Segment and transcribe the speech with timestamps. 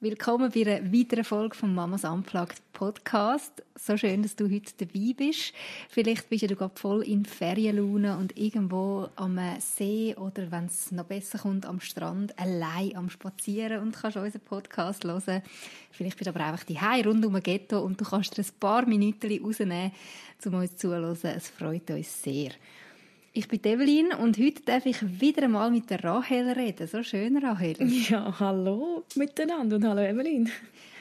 [0.00, 3.64] Willkommen bei einer weiteren Folge vom Mamas Unplugged Podcast.
[3.74, 5.52] So schön, dass du heute dabei bist.
[5.88, 11.02] Vielleicht bist du gerade voll in Ferienlaune und irgendwo am See oder wenn es noch
[11.02, 15.42] besser kommt, am Strand allein am Spazieren und kannst unseren Podcast hören.
[15.90, 18.60] Vielleicht bist du aber einfach die rund um ein Ghetto und du kannst dir ein
[18.60, 19.90] paar Minuten rausnehmen,
[20.44, 21.18] um uns zuzuhören.
[21.24, 22.52] Es freut uns sehr.
[23.38, 26.88] Ich bin Evelyn und heute darf ich wieder einmal mit der Rahel reden.
[26.88, 27.76] So schön, Rahel.
[28.10, 30.46] Ja, hallo miteinander und hallo Evelyn.
[30.46, 30.52] Ich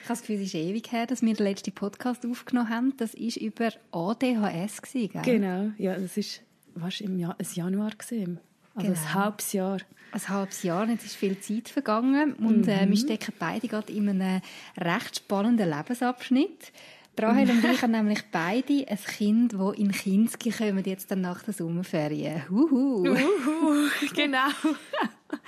[0.04, 2.94] habe das Gefühl, es ist ewig her, dass wir den letzten Podcast aufgenommen haben.
[2.98, 5.10] Das war über ADHS, gell?
[5.24, 6.44] Genau, ja, das ist
[6.76, 8.40] was, im Jahr, ein Januar gesehen.
[8.76, 9.00] Also genau.
[9.00, 9.80] ein halbes Jahr.
[10.12, 12.70] Ein halbes Jahr, jetzt ist viel Zeit vergangen und mhm.
[12.70, 14.42] äh, wir stecken beide gerade in einem
[14.78, 16.72] recht spannenden Lebensabschnitt.
[17.20, 21.44] Rahel und ich haben nämlich beide ein Kind, das in Kinski kommen, jetzt dann nach
[21.44, 22.48] der Sommerferien.
[22.50, 23.08] Huhu.
[23.08, 24.48] Uhu, genau.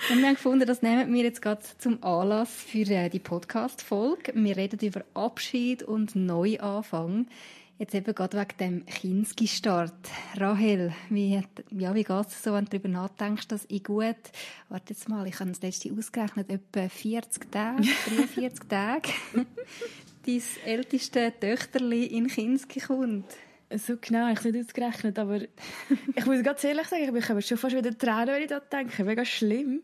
[0.10, 4.34] und wir haben gefunden, das nehmen wir jetzt gerade zum Anlass für äh, die Podcast-Folge.
[4.36, 7.28] Wir reden über Abschied und Neuanfang.
[7.80, 9.94] Jetzt eben gerade wegen dem Kinski-Start.
[10.36, 14.18] Rahel, wie, ja, wie geht es so, wenn du darüber nachdenkst, dass ich gut,
[14.68, 17.84] warte jetzt mal, ich habe das letzte ausgerechnet, etwa 40 Tage,
[18.36, 19.10] 43 Tage,
[20.26, 23.26] dein älteste Töchterli in Kinski kommt.
[23.78, 25.42] So genau, ich habe nicht ausgerechnet, aber
[26.16, 29.04] ich muss ganz ehrlich sagen, ich bekomme schon fast wieder Tränen, wenn ich da denke.
[29.04, 29.84] Mega schlimm.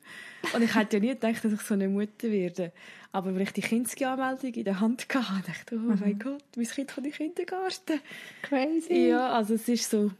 [0.54, 2.72] Und ich hätte ja nie gedacht, dass ich so eine Mutter werde.
[3.12, 6.20] Aber wenn ich die Kinski-Anmeldung in der Hand hatte, dachte ich, oh mein mhm.
[6.20, 8.00] Gott, mein Kind kommt in den Kindergarten.
[8.42, 9.10] Crazy.
[9.10, 10.12] Ja, also es ist so,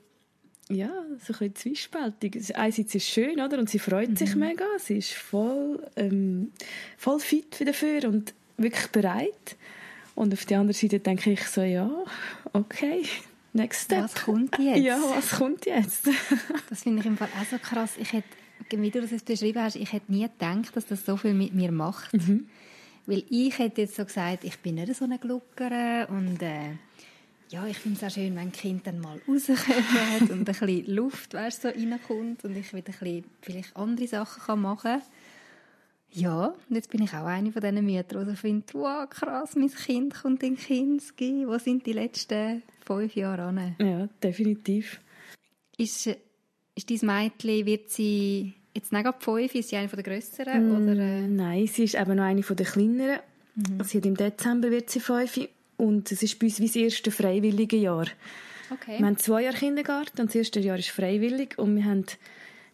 [0.70, 2.56] ja, so ein bisschen zwiespältig.
[2.56, 3.58] Einerseits ist es schön, oder?
[3.58, 4.16] Und sie freut mhm.
[4.16, 4.66] sich mega.
[4.78, 6.52] Sie ist voll, ähm,
[6.98, 9.58] voll fit dafür und wirklich bereit.
[10.16, 11.92] Und auf der anderen Seite denke ich so, ja,
[12.54, 13.04] okay,
[13.54, 14.06] next step.
[14.06, 14.80] Was kommt jetzt?
[14.80, 16.08] Ja, was kommt jetzt?
[16.70, 17.92] das finde ich im Fall auch so krass.
[18.00, 18.28] Ich hätte,
[18.72, 21.54] wie du das jetzt beschrieben hast, ich hätte nie gedacht, dass das so viel mit
[21.54, 22.14] mir macht.
[22.14, 22.48] Mhm.
[23.06, 26.72] Weil ich hätte jetzt so gesagt, ich bin nicht so eine Gluckere und äh,
[27.50, 31.34] ja, ich finde es auch schön, wenn Kind dann mal rauskommt und ein bisschen Luft
[31.34, 35.02] weißt, so reinkommt und ich wieder ein bisschen vielleicht andere Sachen machen kann.
[36.16, 39.70] Ja, und jetzt bin ich auch eine von diesen Müttern, die findet, wow, krass, mein
[39.70, 41.46] Kind kommt in Kinski.
[41.46, 43.76] Wo sind die letzten fünf Jahre an?
[43.80, 45.02] Ja, definitiv.
[45.78, 50.04] Ist, ist dein Mädchen, wird sie jetzt nicht ab fünf, ist sie eine von der
[50.04, 50.70] grösseren?
[50.70, 51.28] Mm, oder?
[51.28, 53.20] Nein, sie ist eben noch eine von der kleineren.
[53.56, 53.84] Mhm.
[53.84, 55.40] Sie hat im Dezember wird sie fünf
[55.76, 58.08] und es ist bei uns wie das erste freiwillige Jahr.
[58.72, 59.00] Okay.
[59.00, 62.06] Wir haben zwei Jahre Kindergarten und das erste Jahr ist freiwillig und wir haben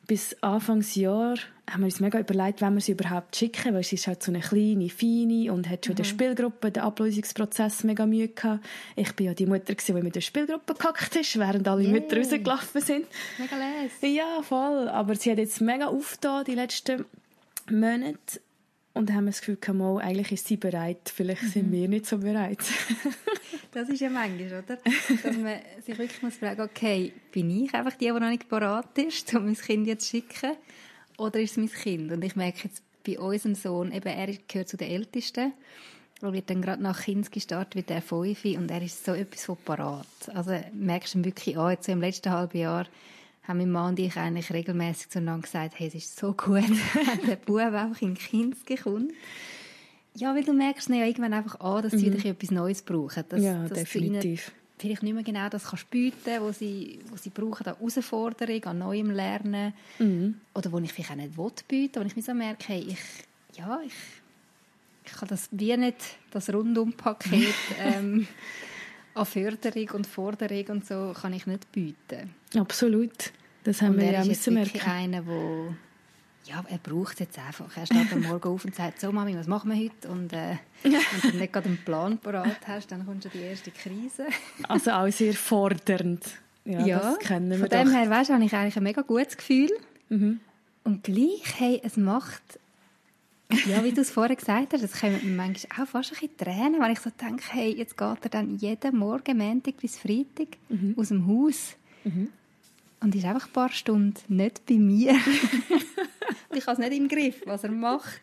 [0.08, 1.38] bis Anfangsjahr
[1.72, 4.32] haben wir uns mega überlegt, wenn wir sie überhaupt schicken, weil sie ist halt so
[4.32, 5.98] eine kleine, feine und hat schon mhm.
[5.98, 6.04] in der.
[6.04, 8.66] Spielgruppe den Ablösungsprozess mega Mühe gehabt.
[8.96, 11.92] Ich bin ja die Mutter gewesen, die mit der Spielgruppe gehackt ist, während alle Yay.
[11.92, 13.06] Mütter rausgelaufen sind.
[13.38, 14.16] Mega les.
[14.16, 14.90] Ja, voll.
[14.90, 17.06] Aber sie hat jetzt mega aufgetan die letzten
[17.70, 18.42] Monate
[18.94, 21.48] und haben wir das Gefühl, mal, eigentlich ist sie bereit, vielleicht mhm.
[21.48, 22.60] sind wir nicht so bereit.
[23.72, 24.78] das ist ja manchmal, oder?
[25.24, 28.98] Dass man sich wirklich muss fragen, okay, bin ich einfach die, die noch nicht bereit
[28.98, 30.58] ist, um mein Kind jetzt zu schicken?
[31.22, 32.12] Oder ist es mein Kind?
[32.12, 35.54] Und ich merke jetzt bei unserem Sohn, eben, er gehört zu den Ältesten.
[36.20, 39.46] Er wird dann gerade nach Kind gestartet, wird er fünf und er ist so etwas
[39.46, 40.08] von parat.
[40.34, 42.88] Also merkst du wirklich an, jetzt so im letzten halben Jahr
[43.44, 47.28] haben mein Mann und ich eigentlich regelmäßig zueinander gesagt, hey, es ist so gut, wenn
[47.28, 49.12] der Bub einfach in Kinski kommt.
[50.16, 52.18] Ja, weil du merkst ja irgendwann einfach an, dass sie mhm.
[52.18, 53.24] wieder etwas Neues brauchen.
[53.30, 54.52] Dass, ja, dass definitiv.
[54.82, 58.80] Vielleicht nicht mehr genau das kannst bieten, was sie, was sie brauchen an Herausforderung, an
[58.80, 59.74] neuem Lernen.
[60.00, 60.42] Mhm.
[60.54, 63.58] Oder wo ich vielleicht auch nicht will bieten, wo ich mir so merke, hey, ich,
[63.58, 63.94] ja, ich,
[65.06, 65.98] ich kann das wie nicht,
[66.32, 68.28] das Rundumpaket ähm,
[69.14, 72.34] an Förderung und Forderung und so kann ich nicht bieten.
[72.56, 73.32] Absolut.
[73.64, 74.82] Das haben und wir ja müssen merken.
[74.82, 75.76] einer, der
[76.46, 77.76] ja, er braucht es jetzt einfach.
[77.78, 80.10] Er steht am Morgen auf und sagt, so Mami, was machen wir heute?
[80.10, 83.72] Und äh, wenn du nicht gerade einen Plan parat hast, dann kommt schon die erste
[83.72, 84.28] Krise.
[84.68, 86.26] also auch sehr fordernd.
[86.66, 87.94] Ja, ja das kennen wir Von dem doch.
[87.94, 89.70] her, weißt, habe ich eigentlich ein mega gutes Gefühl.
[90.10, 90.40] Mhm.
[90.84, 92.42] Und gleich, hey, es macht
[93.68, 96.38] ja, wie du es vorher gesagt hast, es kommen mir manchmal auch fast ein bisschen
[96.38, 100.58] Tränen, wenn ich so denke, hey, jetzt geht er dann jeden Morgen, Montag bis Freitag,
[100.70, 100.96] mhm.
[100.98, 102.30] aus dem Haus mhm.
[103.02, 105.16] Und ist einfach ein paar Stunden nicht bei mir.
[106.54, 108.22] ich habe es nicht im Griff, was er macht.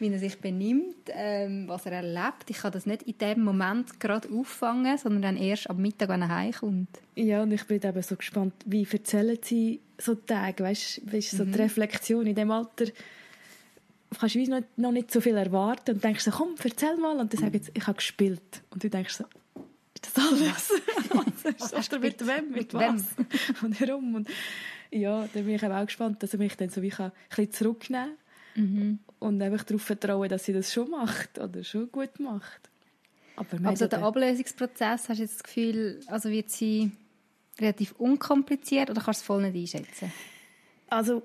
[0.00, 2.48] wie er sich benimmt, ähm, was er erlebt.
[2.48, 6.22] Ich kann das nicht in dem Moment gerade auffangen, sondern dann erst am Mittag, wenn
[6.22, 6.88] er heimkommt.
[7.14, 11.44] Ja, und ich bin eben so gespannt, wie erzählen sie so Tage, weißt du, so
[11.44, 11.52] mhm.
[11.52, 12.86] die Reflexion in dem Alter,
[14.18, 17.40] kannst du noch, nicht so viel erwarten und denkst so, komm, erzähl mal, und dann
[17.40, 18.62] sagen sie, ich habe gespielt.
[18.70, 19.24] Und du denkst so,
[20.14, 20.72] das alles?
[21.58, 23.04] was hast du mit wem, mit, mit was?
[23.62, 24.14] und warum?
[24.16, 24.28] Und
[24.90, 28.16] ja, da bin ich auch gespannt, dass er mich dann so wie ein bisschen zurücknehmen
[28.54, 28.98] kann mhm.
[29.18, 32.70] und einfach darauf vertrauen, dass sie das schon macht oder schon gut macht.
[33.36, 36.90] Aber also der Ablösungsprozess, hast du jetzt das Gefühl, also wird sie
[37.58, 40.12] relativ unkompliziert oder kannst du es voll nicht einschätzen?
[40.88, 41.22] Also,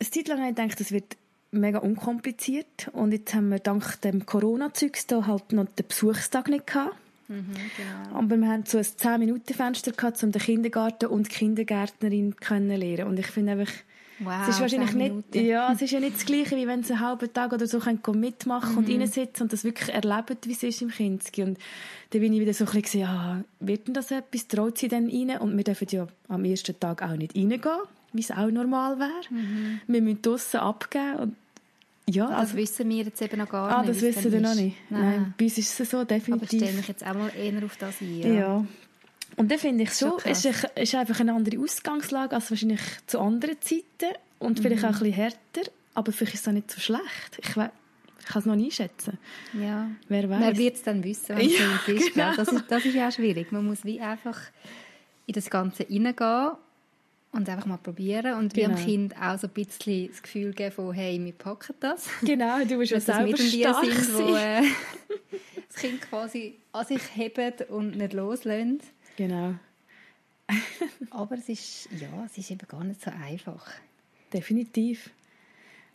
[0.00, 1.16] eine Zeit lang habe ich gedacht, das wird
[1.50, 6.96] mega unkompliziert und jetzt haben wir dank dem Corona-Zeugs halt noch den Besuchstag nicht gehabt.
[7.28, 8.18] Mhm, genau.
[8.18, 13.08] Aber wir hatten so ein 10-Minuten-Fenster gehabt, um den Kindergarten und die Kindergärtnerin kennenzulernen.
[13.08, 13.72] Und ich finde einfach,
[14.24, 16.92] Wow, es ist wahrscheinlich nicht, ja, es ist ja nicht das Gleiche, wie wenn sie
[16.92, 18.78] einen halben Tag oder so können mitmachen mhm.
[18.78, 21.42] und reinsitzen und das wirklich erleben, wie es ist im Kinski.
[21.42, 21.58] Und
[22.10, 24.46] dann bin ich wieder so ein bisschen, ja, wird denn das etwas?
[24.48, 25.40] Traut sie denn rein?
[25.40, 27.62] Und wir dürfen ja am ersten Tag auch nicht reingehen,
[28.12, 29.10] wie es auch normal wäre.
[29.30, 29.80] Mhm.
[29.86, 31.36] Wir müssen draussen abgeben und
[32.08, 33.90] ja, das also, wissen wir jetzt eben noch gar ah, nicht.
[33.90, 34.76] Ah, das wissen wir noch nicht.
[34.90, 35.00] Nein.
[35.00, 36.34] Nein, bei uns ist es so, definitiv.
[36.34, 38.18] Aber ich stelle mich jetzt auch mal eher auf das ein.
[38.18, 38.28] Ja.
[38.28, 38.66] ja.
[39.36, 43.18] Und dann finde ich schon, es ist, ist einfach eine andere Ausgangslage als wahrscheinlich zu
[43.18, 44.62] anderen Zeiten und mhm.
[44.62, 47.38] vielleicht auch ein bisschen härter, aber vielleicht ist es auch nicht so schlecht.
[47.38, 49.18] Ich, ich kann es noch nie schätzen.
[49.52, 49.88] Ja.
[50.08, 50.40] Wer weiß.
[50.40, 52.14] Wer wird es dann wissen, wenn es ja, ist.
[52.14, 52.34] Genau.
[52.36, 53.52] Das, ist, das ist ja auch schwierig.
[53.52, 54.38] Man muss wie einfach
[55.26, 56.52] in das Ganze hineingehen
[57.32, 58.76] und einfach mal probieren und genau.
[58.76, 62.08] wie Kind auch so ein bisschen das Gefühl geben von, hey, wir packen das.
[62.22, 64.62] Genau, du bist ja selber stark sind, wo äh,
[65.68, 68.80] das Kind quasi an sich hebt und nicht loslösen.
[69.16, 69.54] Genau.
[71.10, 73.66] Aber es ist, ja, es ist eben gar nicht so einfach.
[74.32, 75.10] Definitiv.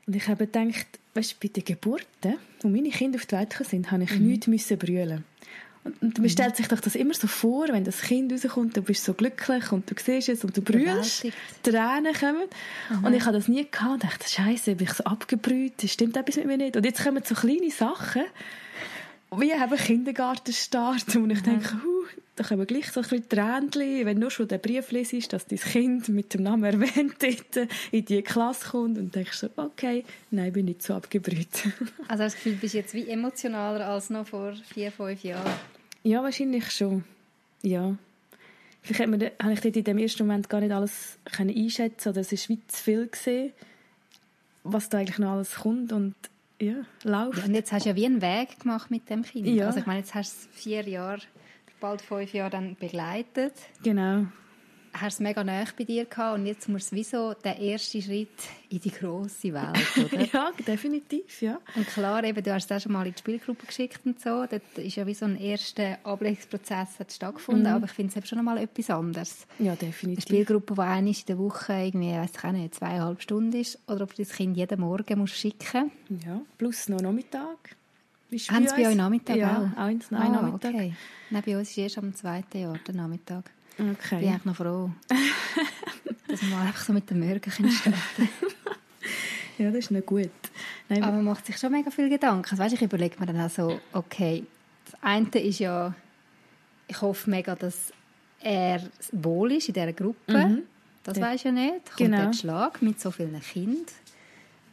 [0.08, 3.92] Und ich habe gedacht, weißt, bei den Geburten, wo meine Kinder auf die Welt sind,
[3.92, 4.28] habe ich mhm.
[4.28, 5.24] nichts müssen brüllen.
[6.02, 9.04] Und man stellt sich doch das immer so vor, wenn das Kind rauskommt, du bist
[9.04, 11.28] so glücklich und du siehst es und du brüllst,
[11.64, 12.48] Tränen kommen.
[12.90, 13.06] Mhm.
[13.06, 14.04] Und ich habe das nie gehabt.
[14.04, 16.76] Ich dachte, Scheiße, bin ich so abgebrüht, stimmt etwas mit mir nicht.
[16.76, 18.24] Und jetzt kommen so kleine Sachen,
[19.36, 21.44] wie eben Kindergartenstart, wo ich mhm.
[21.44, 22.06] denke, huh,
[22.38, 25.48] da kommen gleich so ein bisschen Tränchen, wenn du nur schon den Brief liest, dass
[25.48, 30.06] dein Kind mit dem Namen erwähnt dort in die Klasse kommt und denkst so, okay,
[30.30, 31.48] nein, bin nicht so abgebrüht.
[32.08, 35.52] also das Gefühl, bist jetzt wie emotionaler als noch vor vier, fünf Jahren?
[36.04, 37.04] Ja, wahrscheinlich schon.
[37.62, 37.96] Ja.
[38.82, 42.56] Vielleicht habe ich dort in dem ersten Moment gar nicht alles einschätzen oder es war
[42.56, 43.52] wie zu viel gesehen,
[44.64, 46.16] was da eigentlich noch alles kommt und
[46.60, 47.40] ja, läuft.
[47.40, 49.48] Ja, und jetzt hast du ja wie einen Weg gemacht mit dem Kind.
[49.48, 49.68] Ja.
[49.68, 51.22] Also ich meine, jetzt hast du es vier Jahre,
[51.82, 53.54] bald fünf Jahre dann begleitet.
[53.84, 54.28] Genau
[55.00, 58.30] hast es mega nah bei dir gehabt und jetzt muss wie so der erste Schritt
[58.70, 60.24] in die grosse Welt, oder?
[60.26, 61.60] ja, definitiv, ja.
[61.76, 64.46] Und klar, eben, du hast es auch schon mal in die Spielgruppe geschickt und so,
[64.46, 67.76] dort ist ja wie so ein erster Ablegungsprozess stattgefunden, mhm.
[67.76, 69.48] aber ich finde es eben schon mal etwas anderes.
[69.60, 70.26] Ja, definitiv.
[70.26, 73.80] Eine Spielgruppe, die einmal in der Woche irgendwie, weiss ich auch nicht, zweieinhalb Stunden ist,
[73.88, 75.92] oder ob du das Kind jeden Morgen musst schicken
[76.26, 77.76] Ja, plus noch Nachmittag.
[78.50, 79.82] Haben Sie bei euch Nachmittag ja, auch?
[79.82, 80.74] auch ins ah, Nachmittag.
[80.74, 80.94] Okay.
[81.30, 83.50] Nein, bei uns ist erst am zweiten Jahr der Nachmittag.
[83.80, 84.20] Okay.
[84.20, 84.92] Bin ich noch froh,
[86.28, 88.30] dass man einfach so mit den Morgen starten
[89.58, 90.30] Ja, das ist nicht gut.
[90.90, 92.50] Nein, aber man macht sich schon mega viel Gedanken.
[92.50, 94.44] Also, weißt, ich überlege mir dann auch so, okay,
[94.86, 95.94] das eine ist ja,
[96.88, 97.92] ich hoffe mega, dass
[98.40, 98.82] er
[99.12, 100.48] wohl ist in dieser Gruppe.
[100.48, 100.64] Mhm.
[101.04, 101.86] Das weiß ich ja nicht.
[101.86, 102.26] Kommt genau.
[102.26, 103.86] der Schlag mit so vielen Kindern,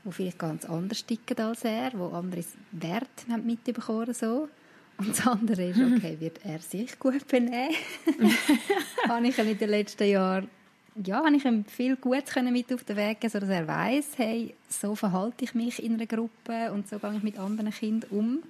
[0.05, 4.49] die vielleicht ganz anders ticken als er, die andere Werte mitbekommen so.
[4.99, 7.75] Und das andere ist, okay, wird er sich gut benehmen?
[9.09, 10.49] habe ich ihm in den letzten Jahren
[11.03, 14.55] ja, habe ich ihm viel Gutes mit auf den Weg geben, sodass er weiß, hey,
[14.69, 18.43] so verhalte ich mich in einer Gruppe und so gehe ich mit anderen Kindern um.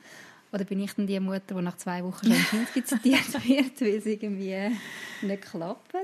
[0.52, 3.80] Oder bin ich dann die Mutter, die nach zwei Wochen schon ins Kind zitiert wird,
[3.80, 4.76] weil es irgendwie
[5.22, 5.94] nicht klappt?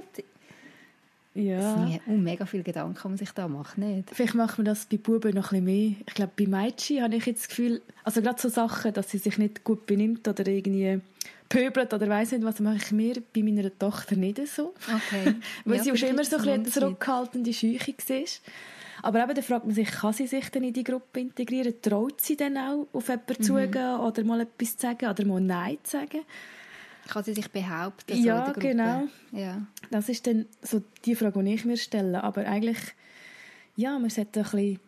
[1.35, 1.61] Ja.
[1.61, 4.11] Das sind oh, mega viele Gedanken, die man sich da macht, nicht?
[4.13, 5.95] Vielleicht macht man das bei Buben noch ein bisschen mehr.
[6.07, 9.19] Ich glaube, bei Mädchen habe ich jetzt das Gefühl, also gerade so Sachen, dass sie
[9.19, 11.01] sich nicht gut benimmt oder irgendwie
[11.49, 14.75] pöbelt oder weiß nicht was, mache ich mir bei meiner Tochter nicht so.
[14.87, 15.35] Okay.
[15.65, 18.25] Weil ja, sie schon immer so ein bisschen zurückhaltende Scheuche war.
[19.03, 21.75] Aber eben, dann fragt man sich, kann sie sich denn in die Gruppe integrieren?
[21.81, 23.43] Traut sie dann auch, auf jemanden mhm.
[23.43, 26.21] zugehen oder mal etwas zu sagen oder mal Nein zu sagen?
[27.11, 28.17] Kann sie sich behaupten?
[28.17, 29.09] So ja, genau.
[29.33, 29.67] Ja.
[29.91, 32.23] Das ist dann so die Frage, die ich mir stelle.
[32.23, 32.79] Aber eigentlich,
[33.77, 34.81] ja, man sollte ein bisschen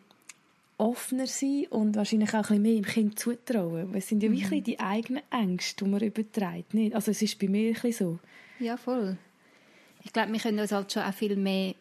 [0.77, 3.93] offener sein und wahrscheinlich auch ein bisschen mehr dem Kind zutrauen.
[3.93, 4.39] Es sind ja mhm.
[4.39, 6.73] wirklich die eigenen Ängste, die man überträgt.
[6.73, 6.95] Nicht?
[6.95, 8.19] Also es ist bei mir ein bisschen so.
[8.63, 9.17] Ja, voll.
[10.03, 11.75] Ich glaube, wir können uns halt schon auch viel mehr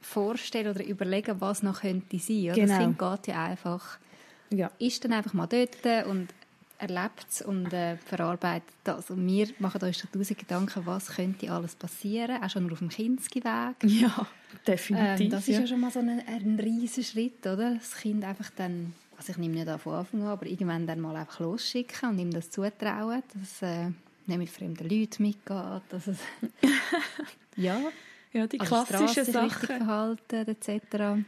[0.00, 2.44] vorstellen oder überlegen, was noch könnte sein.
[2.44, 2.54] Oder?
[2.54, 2.66] Genau.
[2.68, 3.98] Das Kind geht ja einfach
[4.50, 4.70] Ja.
[4.78, 6.28] ist dann einfach mal dort und
[6.80, 9.10] erlebt es und äh, verarbeitet das.
[9.10, 12.78] Und wir machen uns schon tausend Gedanken, was könnte alles passieren, auch schon nur auf
[12.78, 13.76] dem Kinski-Weg.
[13.84, 14.26] Ja,
[14.66, 15.20] definitiv.
[15.20, 15.60] Ähm, das ist ja.
[15.60, 17.74] ja schon mal so ein, ein riesen Schritt, oder?
[17.74, 21.00] Das Kind einfach dann, also ich nehme nicht an von Anfang an, aber irgendwann dann
[21.00, 23.90] mal einfach losschicken und ihm das zutrauen, dass äh,
[24.26, 26.18] nicht mit fremden Leuten mitgeht, dass es,
[27.56, 27.80] ja,
[28.32, 29.66] ja, die also klassischen Sachen.
[29.66, 31.24] verhalten etc.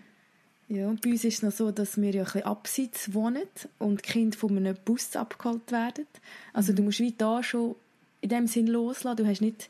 [0.73, 3.43] Ja, bei uns ist es noch so, dass wir ja ein bisschen abseits wohnen
[3.79, 6.07] und die Kinder von einem Bus abgeholt werden.
[6.55, 7.75] Also du musst wie da schon
[8.23, 9.19] in dem Sinn loslassen.
[9.19, 9.69] Du hast nicht,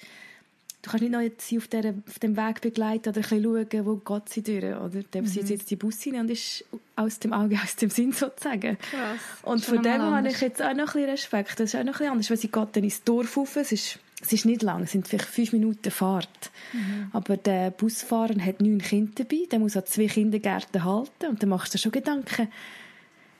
[0.82, 3.42] du kannst nicht noch jetzt sie auf, der, auf dem Weg begleiten oder ein bisschen
[3.42, 4.62] schauen, wo geht sie durch.
[4.62, 8.12] Oder der sitzt jetzt die Bus rein und ist aus dem Auge, aus dem Sinn
[8.12, 8.78] sozusagen.
[8.78, 9.20] Krass.
[9.42, 11.58] Und Schon von dem habe ich jetzt auch noch ein bisschen Respekt.
[11.58, 13.56] Das ist auch noch ein bisschen anders, weil sie geht dann ins Dorf rauf.
[13.56, 16.50] Es ist, es ist nicht lang, es sind vielleicht fünf Minuten Fahrt.
[16.72, 17.08] Mhm.
[17.12, 21.50] Aber der Busfahrer hat neun Kinder dabei, der muss an zwei Kindergärten halten und dann
[21.50, 22.48] machst du dir schon Gedanken,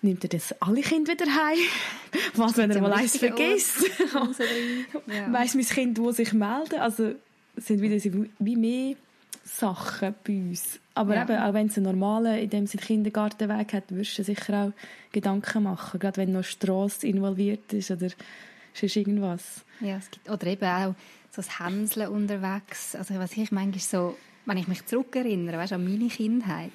[0.02, 1.58] nimmt er das alle Kinder wieder heim?
[2.34, 3.88] Was, wenn er mal eins vergisst?
[5.06, 5.32] Ja.
[5.32, 6.80] Weiss mein Kind, wo sich melden?
[6.80, 7.12] Also
[7.56, 8.96] es sind wieder so wie mehr
[9.44, 10.78] Sachen bei uns.
[10.94, 11.22] Aber Ja.
[11.22, 14.72] eben, auch wenn es einen normalen, in dem Sinne Kindergartenweg hat, wirst du sicher auch
[15.12, 15.98] Gedanken machen.
[16.00, 18.08] Gerade wenn noch Strasse involviert ist oder
[18.74, 19.64] sonst irgendwas.
[19.80, 20.94] Ja, es gibt, oder eben auch
[21.30, 22.94] so das Hänseln unterwegs.
[22.96, 26.72] Also was ich manchmal so, wenn ich mich zurückerinnere, weißt, an meine Kindheit,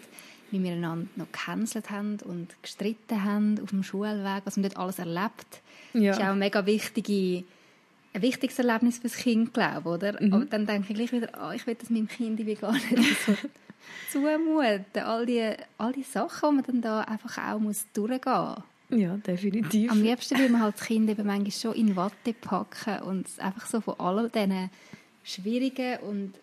[0.52, 4.78] wie wir einander noch gehänselt haben und gestritten haben auf dem Schulweg, was man dort
[4.78, 5.62] alles erlebt,
[5.94, 6.12] Ja.
[6.12, 7.44] ist auch ein mega wichtige,
[8.14, 10.22] ein wichtiges Erlebnis für das Kind, glaube ich, oder?
[10.24, 10.34] Mhm.
[10.34, 12.98] Aber dann denke ich gleich wieder, ah, ich will das meinem Kind wie gar nicht
[13.26, 13.36] so
[14.12, 15.04] zumuten.
[15.04, 18.64] All die, all die Sachen, die man dann da einfach auch muss durchgehen muss.
[18.90, 19.92] Ja, definitiv.
[19.92, 23.40] Am liebsten will man halt das Kind eben manchmal schon in Watte packen und es
[23.40, 24.70] einfach so von all diesen
[25.24, 26.34] schwierigen und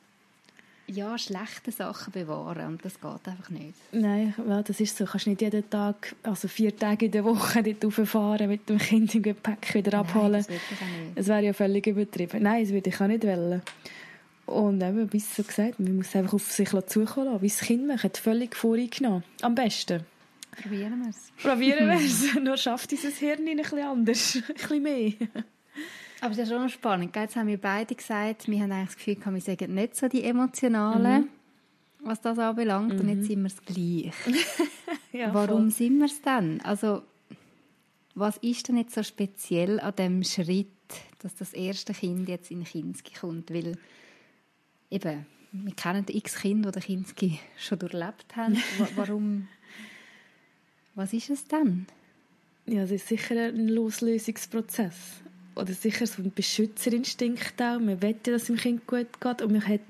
[0.86, 2.66] ja, schlechten Sachen bewahren.
[2.66, 3.74] Und das geht einfach nicht.
[3.92, 5.04] Nein, ja, das ist so.
[5.04, 8.78] Du kannst nicht jeden Tag, also vier Tage in der Woche dort rauffahren, mit dem
[8.78, 10.32] Kind im Gepäck wieder abholen.
[10.32, 11.12] Nein, das will ich auch nicht.
[11.14, 12.42] Es wäre ja völlig übertrieben.
[12.42, 13.62] Nein, das würde ich auch nicht wollen.
[14.46, 17.86] Und eben, wie so gesagt, man muss einfach auf sich zukommen lassen, wie das Kind
[17.86, 19.24] macht, völlig voreingenommen.
[19.40, 20.04] Am besten.
[20.62, 21.32] Probieren wir es.
[21.42, 22.34] Probieren wir es.
[22.40, 24.36] Nur schafft unser Hirn ein bisschen anders.
[24.48, 25.12] ein bisschen mehr.
[26.20, 27.12] Aber es ist ja schon spannend.
[27.12, 27.24] gell?
[27.24, 30.24] Jetzt haben wir beide gesagt, wir haben eigentlich das Gefühl, wir sagen nicht so die
[30.24, 31.28] Emotionalen,
[32.00, 32.98] was das anbelangt.
[33.00, 34.14] Und jetzt sind wir es gleich.
[35.12, 36.60] Ja, Warum sind wir es dann?
[36.62, 37.02] Also,
[38.16, 40.66] was ist denn jetzt so speziell an dem Schritt,
[41.20, 43.54] dass das erste Kind jetzt in Kinski kommt?
[43.54, 43.78] Weil
[44.90, 48.56] eben, wir kennen x Kinder, die Kinski schon durchlebt haben.
[48.78, 49.46] Wa- Warum?
[50.94, 51.86] Was ist es dann?
[52.66, 54.94] Ja, es ist sicher ein Loslösungsprozess.
[55.56, 57.78] Oder sicher so ein Beschützerinstinkt auch.
[57.78, 59.42] Man will ja, dass es dem Kind gut geht.
[59.42, 59.80] Und man hat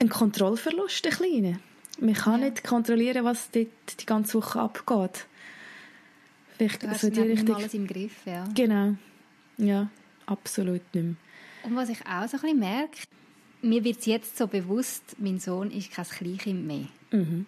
[0.00, 1.58] einen Kontrollverlust, einen kleinen.
[2.00, 3.68] Man kann nicht kontrollieren, was dort
[4.00, 5.26] die ganze Woche abgeht.
[6.56, 7.56] Vielleicht Du hast so die Richtung.
[7.56, 8.44] alles im Griff, ja.
[8.54, 8.94] Genau.
[9.58, 9.90] Ja,
[10.26, 11.14] absolut nicht mehr.
[11.64, 12.98] Und was ich auch so ein bisschen merke,
[13.62, 16.86] mir wird jetzt so bewusst, mein Sohn ist kein Kleinkind mehr.
[17.10, 17.46] Mhm.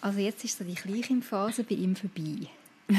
[0.00, 2.48] Also jetzt ist so die Kleinkindphase bei ihm vorbei.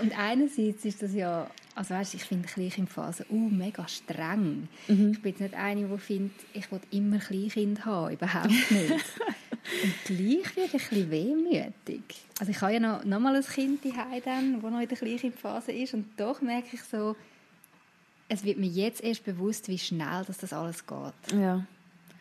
[0.00, 4.68] Und einerseits ist das ja, also weißt, ich finde Kleinkindphase uh, mega streng.
[4.88, 5.12] Mhm.
[5.12, 8.90] Ich bin jetzt nicht eine, die findet, ich will immer Kleinkind haben, überhaupt nicht.
[9.82, 12.02] Und gleich werde ich ein bisschen wehmütig.
[12.40, 14.98] Also ich habe ja noch, noch mal ein Kind daheim dann, das noch in der
[14.98, 17.14] Kleinkindphase ist und doch merke ich so,
[18.28, 21.64] es wird mir jetzt erst bewusst, wie schnell dass das alles geht Ja.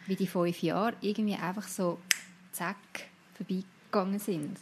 [0.06, 2.00] wie die fünf Jahre irgendwie einfach so
[2.52, 2.76] zack
[3.98, 4.58] vorbeigegangen sind.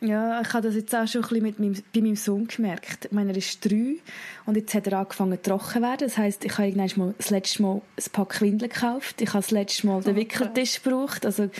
[0.00, 3.04] Ja, ich habe das jetzt auch schon ein bisschen mit meinem, bei meinem Sohn gemerkt.
[3.04, 3.98] Ich meine, er ist drei
[4.46, 6.08] und jetzt hat er angefangen trocken zu werden.
[6.08, 9.20] Das heisst, ich habe irgendwann mal das letzte Mal ein Pack Windeln gekauft.
[9.20, 11.24] Ich habe das letzte Mal den Oh, Wickeltisch gebraucht.
[11.24, 11.50] Also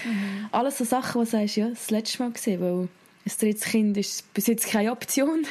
[0.50, 2.88] alles so Sachen, wo du sagst, ja, das letzte Mal gesehen, weil
[3.24, 5.46] ein drittes Kind ist bis jetzt keine Option.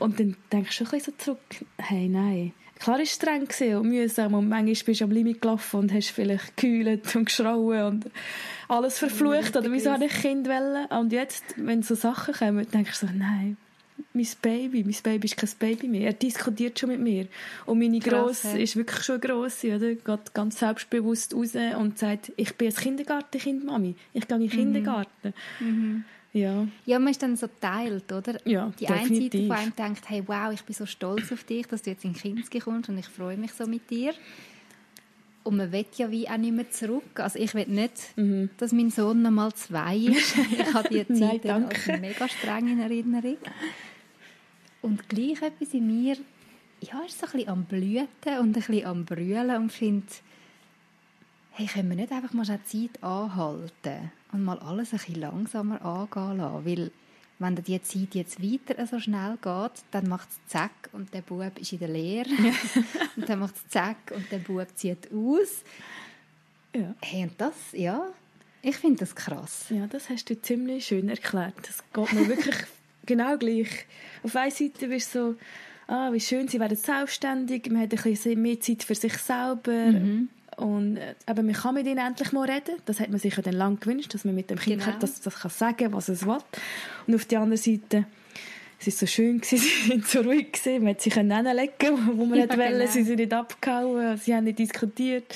[0.00, 2.54] Und dann denkst du schon ein bisschen so zurück, hey, nein.
[2.82, 3.46] Klar war es streng
[3.78, 7.84] und mühsam und manchmal bist du am Limit gelaufen und hast vielleicht gekühlt und geschrauen
[7.84, 8.10] und
[8.66, 9.56] alles verflucht.
[9.56, 10.86] Oder wieso habe ich Kind wollen?
[10.86, 13.56] Und jetzt, wenn so Sachen kommen, denkst du so, nein,
[14.12, 16.08] mein Baby, mein Baby ist kein Baby mehr.
[16.08, 17.28] Er diskutiert schon mit mir.
[17.66, 19.94] Und meine Grosse ist wirklich schon eine Grosse, oder?
[19.94, 23.94] Geht ganz selbstbewusst raus und sagt, ich bin ein Kindergartenkind, Mami.
[24.12, 25.34] Ich gehe in den Kindergarten.
[26.32, 26.66] Ja.
[26.86, 28.38] Ja, man ist dann so teilt, oder?
[28.46, 31.66] Ja, die eine Seite von einem denkt, hey, wow, ich bin so stolz auf dich,
[31.66, 34.14] dass du jetzt in Kinski kommst und ich freue mich so mit dir.
[35.44, 37.18] Und man will ja wie auch nicht mehr zurück.
[37.18, 38.14] Also ich will nicht,
[38.58, 40.36] dass mein Sohn noch mal zwei ist.
[40.52, 41.18] Ich habe die Mhm.
[41.18, 41.74] Nein, Zeit danke.
[41.92, 43.36] als mega streng in Erinnerung.
[44.82, 46.16] Und gleich etwas in mir,
[46.80, 50.06] ja, ist so ein bisschen am Blüten und ein bisschen am Brüllen und finde,
[51.52, 56.38] hey, können wir nicht einfach mal Zeit anhalten und mal alles ein bisschen langsamer angehen
[56.38, 56.66] lassen?
[56.66, 56.90] Weil
[57.38, 61.58] wenn die Zeit jetzt weiter so schnell geht, dann macht es zack und der Bub
[61.58, 62.28] ist in der Lehre.
[63.16, 65.64] und dann macht es zack und der Bub zieht aus.
[66.74, 66.94] Ja.
[67.00, 68.08] Hey, und das, ja,
[68.62, 69.66] ich finde das krass.
[69.70, 71.54] Ja, das hast du ziemlich schön erklärt.
[71.62, 72.54] Das geht mir wirklich
[73.06, 73.86] genau gleich.
[74.22, 75.36] Auf einer Seite bist du so,
[75.88, 79.72] ah, wie schön, sie werden selbstständig, man hat ein bisschen mehr Zeit für sich selber.
[79.72, 80.28] Mhm.
[80.62, 82.76] Und äh, aber man kann mit ihnen endlich mal reden.
[82.84, 84.92] Das hat man sich ja dann lange gewünscht, dass man mit dem Kind Genau.
[84.92, 86.38] kann, das, das kann sagen was es will.
[87.06, 88.04] Und auf der anderen Seite,
[88.80, 92.24] es ist so schön gewesen, sie sind so ruhig gewesen, man hat sich hinlegen wo
[92.26, 92.86] man Ja, nicht wollte, genau.
[92.90, 95.32] sie sind nicht abgehauen, sie haben nicht diskutiert.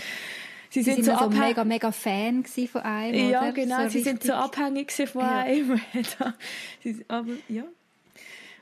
[0.70, 1.46] Sie, Sie sind, sind so so abhängig.
[1.48, 3.52] mega, mega Fan von einem, Ja, oder?
[3.52, 3.88] genau.
[3.88, 5.38] sie sind richtig- so abhängig von Ja.
[5.40, 5.80] einem.
[6.82, 7.62] Sie- Aber ja.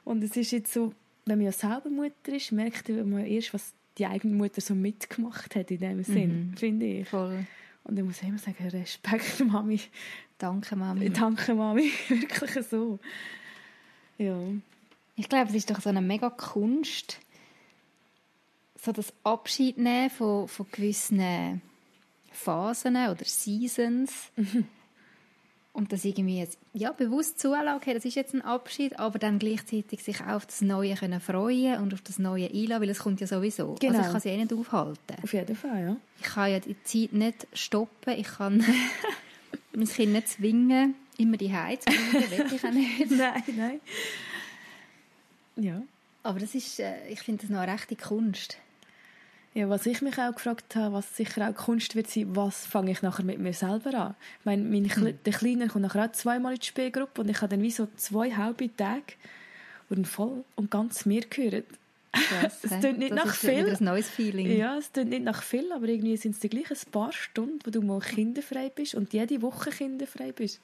[0.05, 0.93] Und es ist jetzt so,
[1.27, 5.55] wenn man ja selber Mutter ist, merkt man erst, was die eigene Mutter so mitgemacht
[5.55, 6.57] hat in dem Sinn, Mhm.
[6.57, 7.09] finde ich.
[7.09, 7.47] Voll.
[7.85, 9.81] Und ich muss immer sagen, Respekt, Mami.
[10.39, 11.11] Danke, Mami.
[11.11, 11.91] Danke, Mami.
[12.09, 12.99] Wirklich so.
[14.19, 14.37] Ja.
[15.17, 17.21] Ich glaube, es ist doch so eine mega Kunst,
[18.77, 21.61] so das Abschied nehmen von, von gewissen
[22.33, 24.31] Phasen oder Seasons
[25.75, 29.41] und das irgendwie jetzt, ja, bewusst zulassen, okay, das ist jetzt ein Abschied, aber dann
[29.41, 33.01] gleichzeitig sich auch auf das Neue können freuen und auf das Neue einlassen, weil es
[33.01, 33.75] kommt ja sowieso.
[33.81, 33.99] Genau.
[33.99, 35.17] Also ich kann ja eh nicht aufhalten.
[35.23, 35.97] Auf jeden Fall, ja.
[36.21, 38.65] Ich kann ja die Zeit nicht stoppen, ich kann
[39.75, 43.11] mein Kind nicht zwingen, immer die Heiz zu will ich auch nicht.
[43.11, 43.81] Nein, nein.
[45.57, 45.83] Ja.
[46.23, 48.59] Aber das ist, äh, ich finde das noch eine rechte Kunst.
[49.55, 52.91] Ja, was ich mich auch gefragt habe, was sicher auch Kunst wird sein, was fange
[52.91, 54.15] ich nachher mit mir selber an?
[54.41, 57.41] Ich meine, mein Kle der Kleine kommt nachher auch zweimal in die Spielgruppe und ich
[57.41, 59.15] habe dann wie so zwei halbe Tage,
[59.89, 61.63] wo dann voll und ganz mir gehören.
[62.13, 63.69] Krass, Es klingt nicht das nach viel.
[63.69, 64.57] ein neues Feeling.
[64.57, 67.61] Ja, es klingt nicht nach viel, aber irgendwie sind es die gleich ein paar Stunden,
[67.65, 70.61] wo du mal kinderfrei bist und jede Woche kinderfrei bist.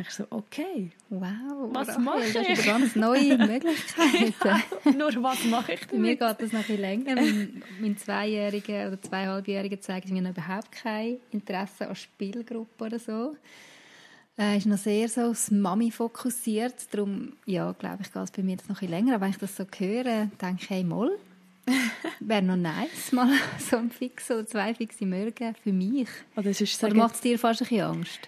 [0.00, 1.70] Ich so, okay, Wow.
[1.72, 2.56] Was mache Das ich?
[2.60, 4.96] sind ganz neue Möglichkeiten.
[4.98, 7.14] nur was mache ich Bei mir geht das noch bisschen länger.
[7.16, 13.36] Mein, mein Zweijähriger oder Zweieinhalbjähriger zeigt mir noch überhaupt kein Interesse an Spielgruppen oder so.
[14.36, 16.74] Er ist noch sehr so aufs Mami fokussiert.
[16.94, 19.14] Darum, ja, glaube ich, geht es bei mir das noch ein länger.
[19.16, 21.10] Aber wenn ich das so höre, denke ich, hey, mal,
[22.20, 26.08] wäre noch nice, mal so ein Fix oder zwei fixe Morgen für mich.
[26.36, 28.20] Oder es ist Oder macht es dir fast ein bisschen Angst?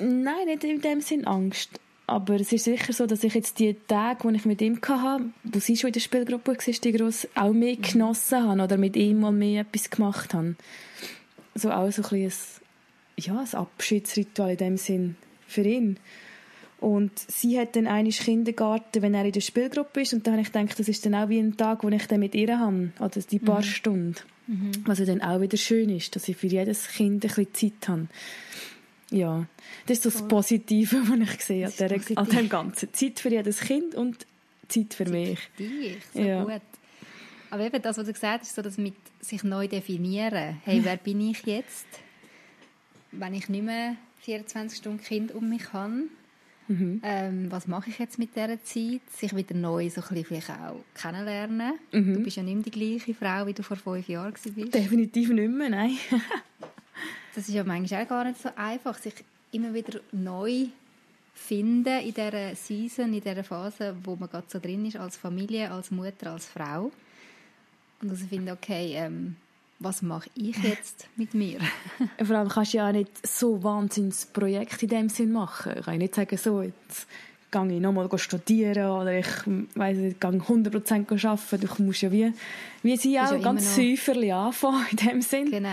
[0.00, 1.78] Nein, nicht in dem Sinn Angst.
[2.06, 5.26] Aber es ist sicher so, dass ich jetzt die Tage, die ich mit ihm hatte,
[5.44, 8.96] wo sie schon in der Spielgruppe war, die gross, auch mehr genossen habe oder mit
[8.96, 10.56] ihm mal mehr etwas gemacht habe.
[11.54, 12.32] So auch so ein, ein,
[13.16, 15.98] ja, ein Abschiedsritual in dem Sinn für ihn.
[16.80, 20.14] Und sie hat dann einen Kindergarten, wenn er in der Spielgruppe ist.
[20.14, 22.20] Und dann habe ich gedacht, das ist dann auch wie ein Tag, den ich dann
[22.20, 22.90] mit ihr habe.
[22.98, 24.16] Oder die paar Stunden.
[24.84, 27.88] Was ja dann auch wieder schön ist, dass ich für jedes Kind ein bisschen Zeit
[27.88, 28.08] habe.
[29.10, 29.46] Ja,
[29.86, 32.92] das ist so das Positive, was ich sehe an, der, an dem Ganzen.
[32.92, 34.26] Zeit für jedes Kind und
[34.68, 35.38] Zeit für mich.
[35.58, 36.44] dich, so Ja.
[36.44, 36.62] gut.
[37.50, 40.60] Aber eben das, was du gesagt hast, so das mit sich neu definieren.
[40.64, 41.86] Hey, wer bin ich jetzt,
[43.10, 46.04] wenn ich nicht mehr 24 Stunden Kind um mich habe?
[46.68, 47.00] Mhm.
[47.02, 49.00] Ähm, was mache ich jetzt mit dieser Zeit?
[49.12, 51.72] Sich wieder neu so ein bisschen vielleicht auch kennenlernen.
[51.90, 52.14] Mhm.
[52.14, 54.72] Du bist ja nicht mehr die gleiche Frau, wie du vor fünf Jahren warst.
[54.72, 55.96] Definitiv nicht mehr, nein.
[57.34, 59.14] Das ist ja manchmal auch gar nicht so einfach, sich
[59.52, 60.66] immer wieder neu
[61.34, 65.70] finden in dieser Season, in dieser Phase, wo man gerade so drin ist, als Familie,
[65.70, 66.90] als Mutter, als Frau.
[68.02, 69.36] Und also finde, okay, ähm,
[69.78, 71.58] was mache ich jetzt mit mir?
[72.22, 75.74] Vor allem kannst du ja auch nicht so wahnsinns Projekt in dem Sinn machen.
[75.78, 77.06] Ich kann nicht sagen, so, jetzt
[77.50, 79.26] gehe ich nochmal studieren oder ich
[79.74, 81.68] weiss nicht, gehe 100% arbeiten.
[81.76, 82.32] Du musst ja wie,
[82.82, 85.50] wie sie auch ja ganz säuferlich anfangen in dem Sinn.
[85.50, 85.68] genau.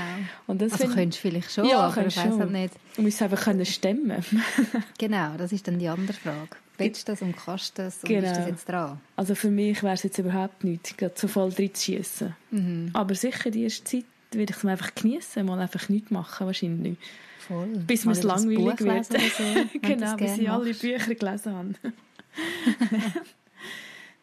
[0.48, 2.40] Und das Also find- könntest du vielleicht schon, Ja, aber ich weiß schon.
[2.40, 2.74] halt nicht.
[2.96, 4.24] Du musst einfach können stemmen.
[4.98, 6.50] Genau, das ist dann die andere Frage.
[6.80, 8.28] Willst du das und kannst du das und Genau.
[8.28, 9.00] ist das jetzt dran?
[9.16, 12.36] Also für mich wäre es jetzt überhaupt nichts, gerade so voll drin zu schiessen.
[12.52, 12.92] Mhm.
[12.94, 16.98] Aber sicher, die erste Zeit würde ich es einfach genießen, mal einfach nichts machen wahrscheinlich.
[17.47, 17.67] Voll.
[17.67, 19.05] Bis Mal es langweilig wird.
[19.05, 20.73] so, genau, bis ich alle.
[20.73, 21.73] Bücher gelesen habe.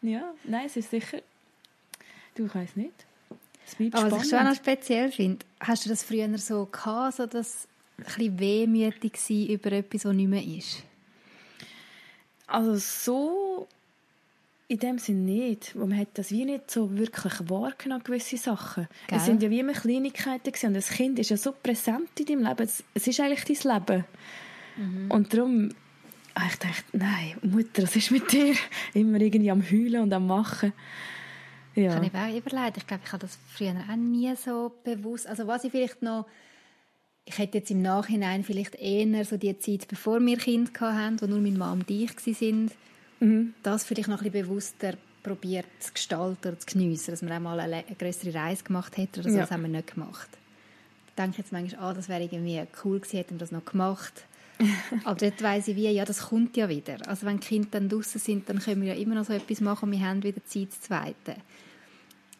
[0.01, 1.19] ja, nein, es ist sicher...
[2.35, 2.93] Du, ich weiss nicht.
[3.65, 7.15] Es bleibt Aber was ich schon noch speziell finde, hast du das früher so gehabt,
[7.15, 10.83] so dass ein bisschen wehmütig sein über etwas, das nicht mehr ist?
[12.47, 13.67] Also so
[14.67, 15.75] in dem Sinn nicht.
[15.75, 18.87] Man hat das wie nicht so wirklich wahrgenommen, gewisse Sachen.
[19.07, 19.17] Gell?
[19.19, 20.67] Es sind ja wie immer Kleinigkeiten gewesen.
[20.67, 22.69] und das Kind ist ja so präsent in deinem Leben.
[22.93, 24.05] Es, ist eigentlich dein Leben.
[24.77, 25.11] Mhm.
[25.11, 25.69] Und darum
[26.35, 28.55] habe ich gedacht, nein, Mutter, was ist mit dir?
[28.93, 30.73] Immer irgendwie am Heulen und am Machen.
[31.75, 31.93] Ich Ja.
[31.95, 35.45] habe mir auch überlegt, ich glaube, ich habe das früher auch nie so bewusst, also
[35.47, 36.25] was ich vielleicht noch
[37.27, 41.25] ich hätte jetzt im Nachhinein vielleicht eher so die Zeit, bevor wir Kind hatten, wo
[41.25, 42.71] nur meine Mama und ich waren,
[43.19, 43.53] mhm.
[43.63, 47.59] das vielleicht noch ein bisschen bewusster probiert zu gestalten oder zu geniessen, dass man einmal
[47.59, 49.41] eine, eine größere Reise gemacht hätte oder so, ja.
[49.41, 50.29] das haben wir nicht gemacht.
[51.15, 53.65] Da denke ich jetzt manchmal, ah, das wäre irgendwie cool gewesen, hätten wir das noch
[53.65, 54.25] gemacht.
[55.03, 56.97] Aber dort weiss ich wie, ja, das kommt ja wieder.
[57.07, 59.61] Also wenn die Kinder dann draußen sind, dann können wir ja immer noch so etwas
[59.61, 61.41] machen und wir haben wieder Zeit zu zweiten.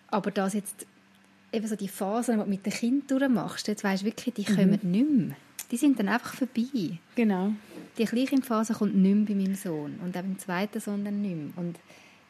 [0.08, 0.86] Aber das jetzt,
[1.52, 4.52] eben so die Phasen, die du mit den Kindern durchmachst, jetzt weisst du wirklich, die
[4.52, 4.56] mhm.
[4.56, 5.36] kommen nicht mehr.
[5.72, 7.00] Die sind dann einfach vorbei.
[7.16, 7.54] Genau.
[7.98, 8.06] Die
[8.42, 11.54] Phase kommt nicht mehr bei meinem Sohn und auch beim zweiten Sohn dann nicht mehr.
[11.56, 11.78] Und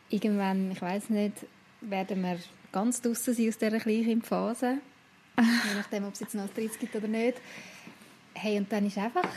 [0.09, 1.33] irgendwann, ich weiß nicht,
[1.81, 2.37] werden wir
[2.71, 4.77] ganz draußen sein aus dieser Phase.
[5.37, 7.37] Je nachdem, ob es jetzt noch 30 gibt oder nicht.
[8.33, 9.27] Hey, und dann ist einfach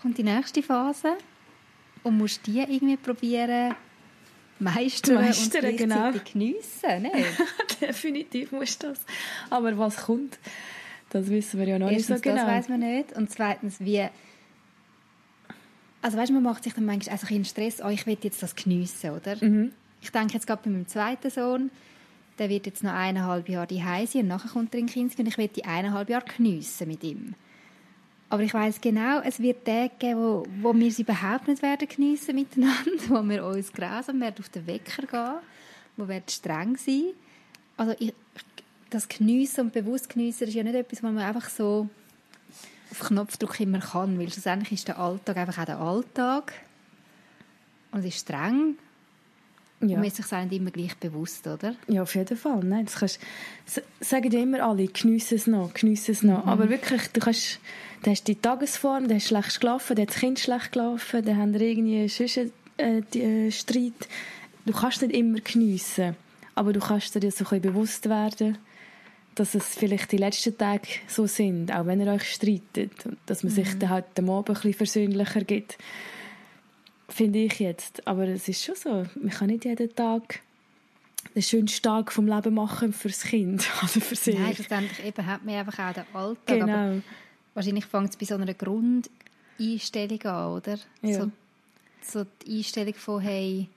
[0.00, 1.16] kommt die nächste Phase
[2.02, 3.74] und musst die irgendwie probieren
[4.58, 6.12] meistern, meistern und genau.
[6.32, 7.02] geniessen.
[7.02, 7.12] Ne?
[7.80, 9.00] Definitiv musst du das.
[9.50, 10.38] Aber was kommt,
[11.10, 12.44] das wissen wir ja noch Erstens, nicht so genau.
[12.44, 13.12] das weiß man nicht.
[13.14, 14.06] Und zweitens, wie...
[16.00, 18.54] Also weißt, man macht sich dann manchmal also ein Stress, oh, ich will jetzt das
[18.54, 19.36] geniessen, oder?
[19.40, 19.72] Mhm.
[20.00, 21.70] Ich denke jetzt gerade bei meinem zweiten Sohn,
[22.38, 25.28] der wird jetzt noch eineinhalb Jahre die sein und nachher kommt er in Kinski und
[25.28, 27.34] ich will die eineinhalb Jahre geniessen mit ihm.
[28.30, 31.88] Aber ich weiß genau, es wird Tage geben, wo, wo wir sie überhaupt nicht werden
[31.88, 35.40] geniessen miteinander, wo wir uns grausam werden auf den Wecker gehen,
[35.96, 37.12] wo wir streng sein.
[37.76, 38.12] Also ich,
[38.90, 41.88] das Geniessen und bewusst Geniessen ist ja nicht etwas, was man einfach so
[42.90, 46.52] auf Knopfdruck immer kann, weil schlussendlich ist der Alltag einfach auch der Alltag
[47.92, 48.76] und es ist streng
[49.80, 49.96] ja.
[49.96, 51.74] Man ist sich auch nicht immer gleich bewusst, oder?
[51.86, 52.64] Ja, auf jeden Fall.
[52.64, 53.20] Nein, das kannst,
[54.00, 56.44] sagen ja immer alle, geniessen es noch, geniessen es noch.
[56.44, 56.50] Mhm.
[56.50, 57.60] Aber wirklich, du kannst,
[58.02, 61.36] du hast die Tagesform, du hast schlecht geschlafen, du hast das Kind schlecht gelaufen, dann
[61.36, 62.38] haben irgendwie sonst
[62.78, 64.08] äh, die, äh, Streit.
[64.66, 66.16] Du kannst nicht immer geniessen,
[66.56, 68.58] aber du kannst dir so ein bewusst werden,
[69.38, 72.92] dass es vielleicht die letzten Tage so sind, auch wenn ihr euch streitet,
[73.26, 73.56] dass man mhm.
[73.56, 75.78] sich dann halt am Abend ein bisschen versöhnlicher gibt
[77.08, 78.06] finde ich jetzt.
[78.06, 80.40] Aber es ist schon so, man kann nicht jeden Tag
[81.34, 84.38] den schönsten Tag vom Leben machen fürs Kind oder für sich.
[84.38, 86.60] Nein, schlussendlich eben hat man einfach auch den Alltag.
[86.60, 86.72] Genau.
[86.72, 87.02] Aber
[87.54, 90.78] wahrscheinlich fängt es bei so einer Grundeinstellung an, oder?
[91.02, 91.20] Ja.
[91.22, 91.30] So,
[92.02, 93.68] so die Einstellung von, hey,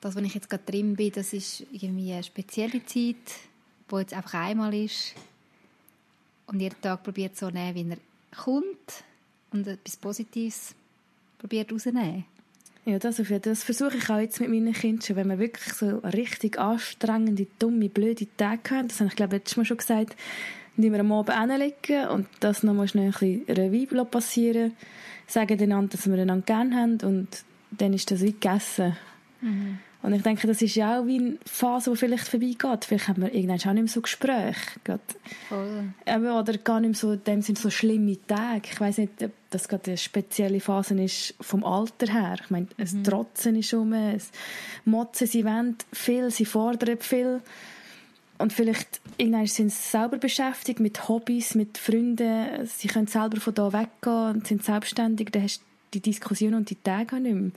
[0.00, 3.16] das, was ich jetzt gerade drin bin, das ist irgendwie eine spezielle Zeit,
[3.90, 5.14] die jetzt einfach einmal ist.
[6.46, 7.98] Und jeden Tag probiert so nehmen, wie er
[8.36, 9.04] kommt
[9.52, 10.74] und etwas Positives
[11.38, 12.24] probiert rauszunehmen.
[12.84, 15.16] Ja, das, das versuche ich auch jetzt mit meinen Kindern.
[15.16, 19.56] Wenn wir wirklich so richtig anstrengende, dumme, blöde Tage haben, das habe ich glaube letztes
[19.58, 20.16] Mal schon gesagt,
[20.76, 24.72] indem wir am Abend hinlegen und das noch mal schnell ein bisschen Revue passieren,
[25.26, 27.28] sagen einander, dass wir einander gerne haben und
[27.70, 28.96] dann ist das wie gegessen.
[29.40, 29.78] Mhm.
[30.02, 32.86] Und ich denke, das ist ja auch wie eine Phase, die vielleicht vorbeigeht.
[32.86, 34.80] Vielleicht haben wir irgendwann auch nicht mehr so Gespräche.
[35.48, 35.92] Voll.
[36.06, 38.68] Oder gar nicht mehr so, in dem sind so schlimme Tage.
[38.72, 42.36] Ich weiß nicht, ob das gerade eine spezielle Phase ist vom Alter her.
[42.42, 42.82] Ich meine, mhm.
[42.82, 44.30] es Trotzen ist um, es
[44.86, 47.42] Motzen, sie wollen viel, sie fordern viel.
[48.38, 52.66] Und vielleicht irgendwann sind sie selber beschäftigt mit Hobbys, mit Freunden.
[52.66, 55.28] Sie können selber von da weggehen und sind selbstständig.
[55.30, 57.50] Dann hast du die Diskussion und die Tage nicht mehr.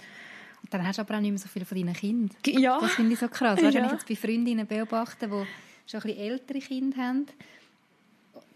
[0.73, 2.35] Dann hast du aber auch nicht mehr so viel von deinen Kindern.
[2.47, 2.79] Ja.
[2.79, 3.61] Das finde ich so krass.
[3.61, 3.81] Weißt, ja.
[3.81, 7.27] Wenn ich jetzt bei Freundinnen beobachte, die schon ein bisschen ältere Kinder haben,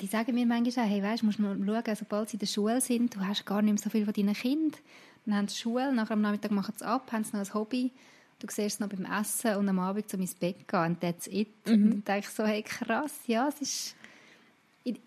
[0.01, 2.81] die sagen mir manchmal auch, hey, weißt, musst mal schauen, sobald sie in der Schule
[2.81, 4.79] sind, du hast gar nicht mehr so viel von deinen Kindern.
[5.27, 7.53] Dann haben sie Schule, nachher am Nachmittag machen sie es ab, haben sie noch ein
[7.53, 7.91] Hobby,
[8.39, 11.27] du siehst es noch beim Essen und am Abend zum ins Bett gehen und that's
[11.27, 11.49] it.
[11.67, 11.73] Mhm.
[11.73, 13.95] Und dann denke ich so, hey, krass, ja, es ist...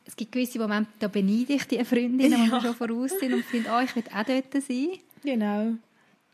[0.05, 2.59] Es gibt gewisse Momente, da beneide ich die Freundinnen, ja.
[2.59, 4.91] die schon voraus sind und finde, oh, ich will auch dort sein.
[5.25, 5.79] Genau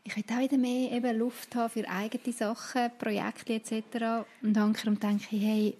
[0.07, 4.25] ich will auch wieder mehr eben Luft haben für eigene Sachen, Projekte etc.
[4.41, 5.77] Und dann denke ich, hey,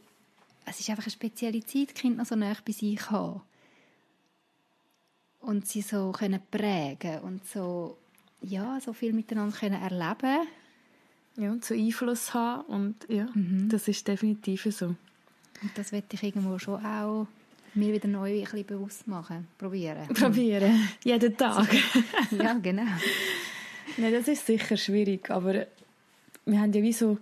[0.65, 3.41] es ist einfach eine spezielle Zeit, die Kinder noch so nah bei sich haben.
[5.39, 7.95] Und sie so können prägen und so,
[8.41, 10.45] ja, so viel miteinander können erleben
[11.37, 13.69] Ja, und so Einfluss haben und ja, mhm.
[13.69, 14.87] das ist definitiv so.
[14.87, 17.27] Und das werde ich irgendwo schon auch
[17.75, 20.05] mir wieder neu ein bisschen bewusst machen, probieren.
[20.09, 21.69] Probieren, jeden Tag.
[22.31, 22.91] ja, genau.
[23.97, 25.65] Nein, das ist sicher schwierig, aber
[26.45, 27.17] wir haben ja wie so,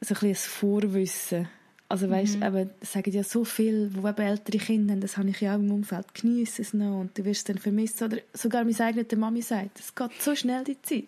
[0.00, 1.48] so ein, ein Vorwissen.
[1.90, 2.42] Also weißt, mhm.
[2.42, 5.58] eben, sagen ja so viel, wo eben ältere Kinder haben, das habe ich ja auch
[5.58, 8.04] im Umfeld, genieße es noch und du wirst dann vermissen.
[8.04, 11.04] Oder sogar meine eigene Mami sagt, es geht so schnell die Zeit.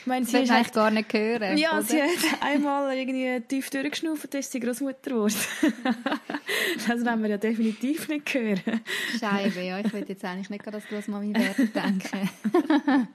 [0.00, 1.56] Ich meine, sie das eigentlich gar nicht hören.
[1.56, 1.82] Ja, oder?
[1.82, 5.34] sie hat einmal irgendwie tief durchgeschnauft, ist sie Großmutter geworden.
[6.86, 8.82] das wollen wir ja definitiv nicht hören.
[9.18, 9.80] Scheibe, ja.
[9.80, 13.08] Ich will jetzt eigentlich nicht als Großmami werden denken.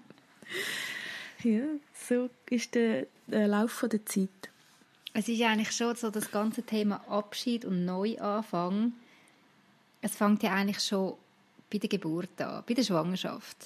[1.43, 4.29] Ja, so ist der, der Lauf der Zeit.
[5.13, 8.93] Es ist eigentlich schon so das ganze Thema Abschied und Neuanfang
[10.01, 11.15] es fängt ja eigentlich schon
[11.71, 13.57] bei der Geburt an, bei der Schwangerschaft.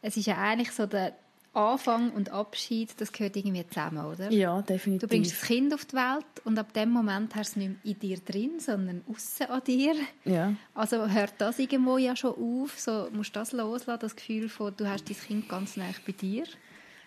[0.00, 1.14] Es ist ja eigentlich so der
[1.58, 4.30] Anfang und Abschied, das gehört irgendwie zusammen, oder?
[4.30, 5.00] Ja, definitiv.
[5.00, 7.84] Du bringst das Kind auf die Welt und ab dem Moment hast du es nicht
[7.84, 9.94] mehr in dir drin, sondern außen an dir.
[10.24, 10.54] Ja.
[10.74, 14.72] Also hört das irgendwo ja schon auf, so musst du das loslassen, das Gefühl von,
[14.76, 16.44] du hast dein Kind ganz nah bei dir.
[16.44, 16.50] Du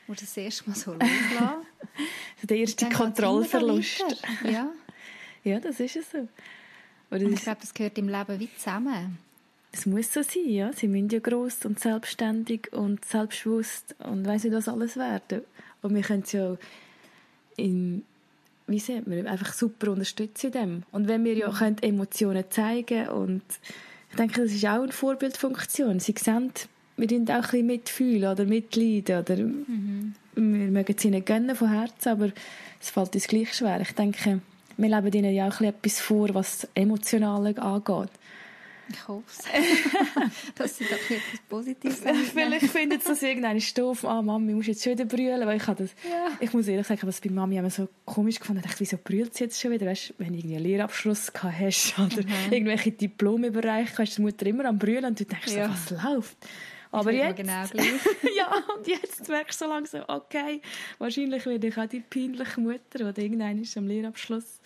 [0.07, 1.65] musst es erst mal so loslassen.
[2.43, 4.03] der erste Kontrollverlust.
[4.43, 4.69] Ja.
[5.43, 6.27] Ja, das ist es so.
[7.09, 9.17] Und ich das, glaube, das gehört im Leben wie zusammen.
[9.71, 10.73] Es muss so sein, ja.
[10.73, 15.41] Sie müssen ja gross und selbstständig und selbstbewusst und weiss nicht, was alles werden.
[15.81, 16.57] Und wir können es ja
[17.57, 18.03] in,
[18.67, 20.83] wie sieht man, einfach super unterstützen in dem.
[20.91, 23.43] Und wenn wir ja können Emotionen zeigen und
[24.09, 25.99] ich denke, das ist auch eine Vorbildfunktion.
[26.01, 26.51] Sie sehen,
[26.97, 31.69] wir tun auch ein bisschen mitfühlen oder mitleiden oder wir mögen es ihnen gönnen von
[31.69, 32.31] Herzen, aber
[32.81, 33.79] es fällt uns gleich schwer.
[33.81, 34.41] Ich denke,
[34.77, 38.09] wir leben ihnen ja auch ein bisschen etwas vor, was Emotionale angeht.
[38.91, 40.53] Ich hoffe es.
[40.55, 42.01] Dass sie doch etwas Positives
[42.33, 44.05] Vielleicht findet sie das irgendeine doof.
[44.05, 45.91] Ah, Mami, musst jetzt schon wieder brüllen, weil ich habe das...
[46.09, 46.27] Ja.
[46.39, 48.61] Ich muss ehrlich sagen, was bei Mami immer so komisch gefunden.
[48.63, 49.85] Ich dachte, wieso brüllt sie jetzt schon wieder?
[49.87, 54.21] Weißt, wenn du irgendwie einen Lehrabschluss gehabt hast oder irgendwelche Diplome überreicht hast, ist die
[54.21, 55.73] Mutter immer am brüllen und du denkst Ja.
[55.73, 56.37] so, was läuft?
[56.91, 57.37] Aber jetzt...
[57.37, 57.63] genau
[58.35, 60.61] ja, und jetzt merkst du so langsam, okay,
[60.97, 64.59] wahrscheinlich werde ich auch die peinliche Mutter, die irgendwann am Lehrabschluss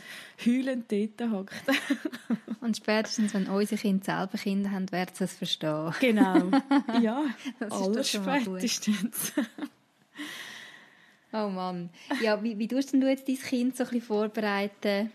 [0.43, 1.63] heulend dort hockt.
[2.61, 5.93] Und spätestens, wenn unsere Kinder selber Kinder haben, werden sie es verstehen.
[5.99, 6.49] genau.
[7.01, 7.23] Ja,
[7.69, 9.33] alles spätestens.
[11.31, 11.89] Oh Mann.
[12.23, 15.11] Ja, wie, wie tust denn du jetzt dein Kind so ein bisschen vorbereiten?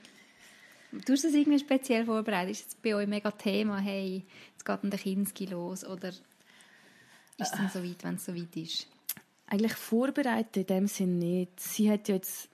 [0.92, 2.50] Du das irgendwie speziell vorbereiten?
[2.50, 5.84] Ist es bei euch mega Thema, hey, jetzt geht der Kinski los?
[5.84, 6.12] Oder
[7.40, 8.86] ist es dann so weit, wenn es so weit ist?
[9.50, 11.58] eigentlich vorbereitet in dem Sinn nicht.
[11.60, 12.48] Sie hat ja jetzt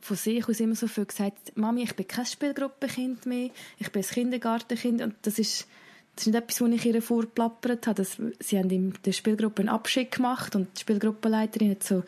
[0.00, 4.02] von sich aus immer so viel gesagt, Mami, ich bin kein Spielgruppenkind mehr, ich bin
[4.02, 5.66] ein Kindergartenkind und das ist,
[6.14, 7.96] das ist nicht etwas, was ich ihr vorplappert habe.
[7.96, 12.04] Das, sie haben in der Spielgruppe einen Abschied gemacht und die Spielgruppenleiterin hat so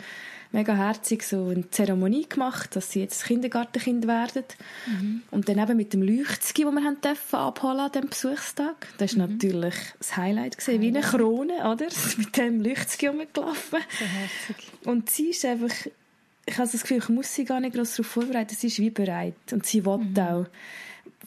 [0.52, 4.44] mega herzig so eine Zeremonie gemacht, dass sie jetzt Kindergartenkind werden.
[5.30, 8.88] Und dann eben mit dem Leuchtski, das wir haben dürfen abholen an diesem Besuchstag.
[8.98, 11.86] Das war natürlich das Highlight, gewesen, wie eine Krone, oder?
[12.16, 13.80] Mit dem Leuchtski rumgelaufen.
[13.98, 14.72] So herzig.
[14.84, 15.74] Und sie ist einfach,
[16.46, 18.56] ich habe das Gefühl, ich muss sie gar nicht groß darauf vorbereiten.
[18.58, 19.34] Sie ist wie bereit.
[19.52, 20.18] Und sie will Mhm.
[20.18, 20.46] auch.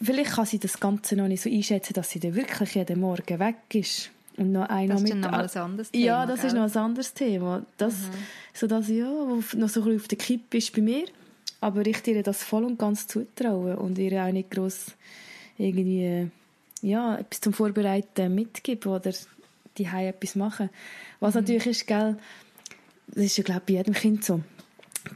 [0.02, 3.40] Vielleicht kann sie das Ganze noch nicht so einschätzen, dass sie dann wirklich jeden Morgen
[3.40, 4.10] weg ist.
[4.38, 6.52] Und noch einer Das ist mit noch ein anderes Ja, Thema, das ist gell?
[6.54, 6.58] Mhm.
[6.68, 7.66] noch ein anderes Thema.
[7.78, 7.96] Das,
[8.54, 11.06] so dass ja, wo noch so ein bisschen auf der Kippe ist bei mir.
[11.60, 14.94] Aber ich dir das voll und ganz zutraue und ihr auch nicht groß
[15.58, 16.30] irgendwie
[16.82, 19.12] ja, etwas zum Vorbereiten mitgeben oder
[19.78, 20.70] die etwas machen.
[21.20, 21.42] Was Mhm.
[21.42, 22.18] natürlich ist, gell,
[23.08, 24.42] das ist ja glaube bei jedem Kind so.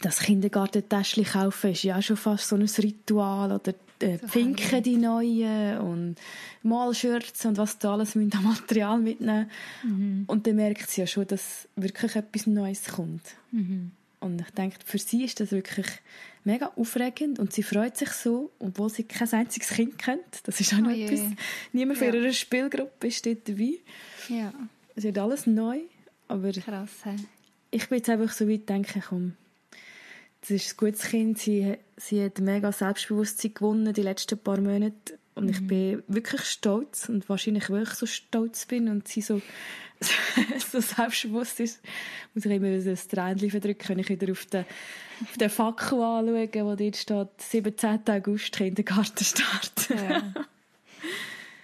[0.01, 4.97] Das Kindergartentäschchen kaufen ist ja auch schon fast so ein Ritual oder äh, Pinken die
[4.97, 6.15] neuen und
[6.63, 9.49] Malschürzen und was da alles an Material mitnehmen
[9.83, 10.23] Mhm.
[10.27, 13.21] und dann merkt sie ja schon, dass wirklich etwas Neues kommt.
[13.51, 13.91] Mhm.
[14.19, 15.85] Und ich denke, für sie ist das wirklich
[16.43, 20.41] mega aufregend und sie freut sich so, obwohl sie kein einziges Kind kennt.
[20.43, 21.21] Das ist auch noch Oh etwas.
[21.73, 22.13] Niemand von Ja.
[22.15, 23.73] ihrer Spielgruppe ist dort dabei.
[24.29, 24.51] Ja,
[24.95, 25.79] Es wird alles neu,
[26.27, 26.89] aber krass.
[27.03, 27.15] He?
[27.71, 29.33] ich bin jetzt einfach so weit, denke ich, komm,
[30.47, 31.39] das ist ein gutes Kind.
[31.39, 35.17] Sie, sie hat mega Selbstbewusstsein gewonnen die letzten paar Monate.
[35.33, 37.09] Und ich bin wirklich stolz.
[37.09, 39.41] Und wahrscheinlich, weil ich so stolz bin und sie so,
[40.71, 41.81] so selbstbewusst ist,
[42.33, 44.65] muss ich immer wieder das Tränchen verdrücken, wenn ich wieder auf den,
[45.23, 48.01] auf den Fackel anschaue, wo dort steht, 17.
[48.07, 49.89] August, Kindergartenstart.
[49.89, 50.33] Ja.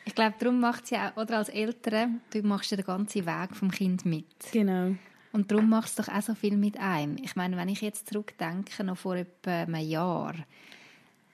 [0.04, 3.56] Ich glaube, darum macht sie auch, oder als Eltern, du machst ja den ganzen Weg
[3.56, 4.26] vom Kind mit.
[4.52, 4.96] genau.
[5.34, 7.18] Und darum machst du doch auch so viel mit einem.
[7.24, 10.36] Ich meine, wenn ich jetzt zurückdenke, noch vor etwa einem Jahr,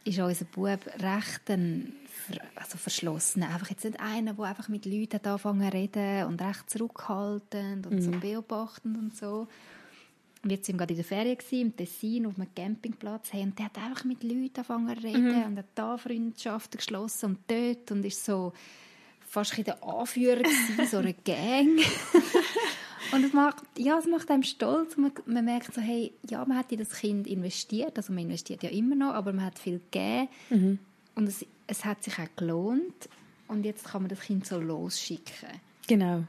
[0.06, 1.94] ist unser Bub recht ein,
[2.56, 3.44] also verschlossen.
[3.44, 7.88] Einfach jetzt nicht einer, der einfach mit Leuten hat angefangen zu reden und recht zurückhaltend
[7.88, 9.48] und so beobachtend und so.
[10.44, 13.44] Und jetzt sind wir gerade in der Ferien gewesen, im Tessin auf einem Campingplatz hey,
[13.44, 17.40] und der hat einfach mit Leuten angefangen zu reden und hat da Freundschaften geschlossen und
[17.48, 18.54] dort und ist so
[19.28, 21.80] fast bisschen der Anführer gewesen, so eine Gang.
[23.12, 24.98] Und es macht, ja, es macht einem stolz.
[24.98, 27.98] Man, man merkt so, hey, ja, man hat in das Kind investiert.
[27.98, 30.28] Also man investiert ja immer noch, aber man hat viel gegeben.
[31.16, 33.10] Und es, es hat sich auch gelohnt.
[33.48, 35.50] Und jetzt kann man das Kind so losschicken.
[35.88, 36.24] Genau.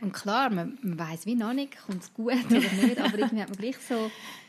[0.00, 3.42] Und klar, man, man weiß wie noch nicht, kommt es gut oder nicht, aber irgendwie
[3.42, 4.10] hat man gleich so,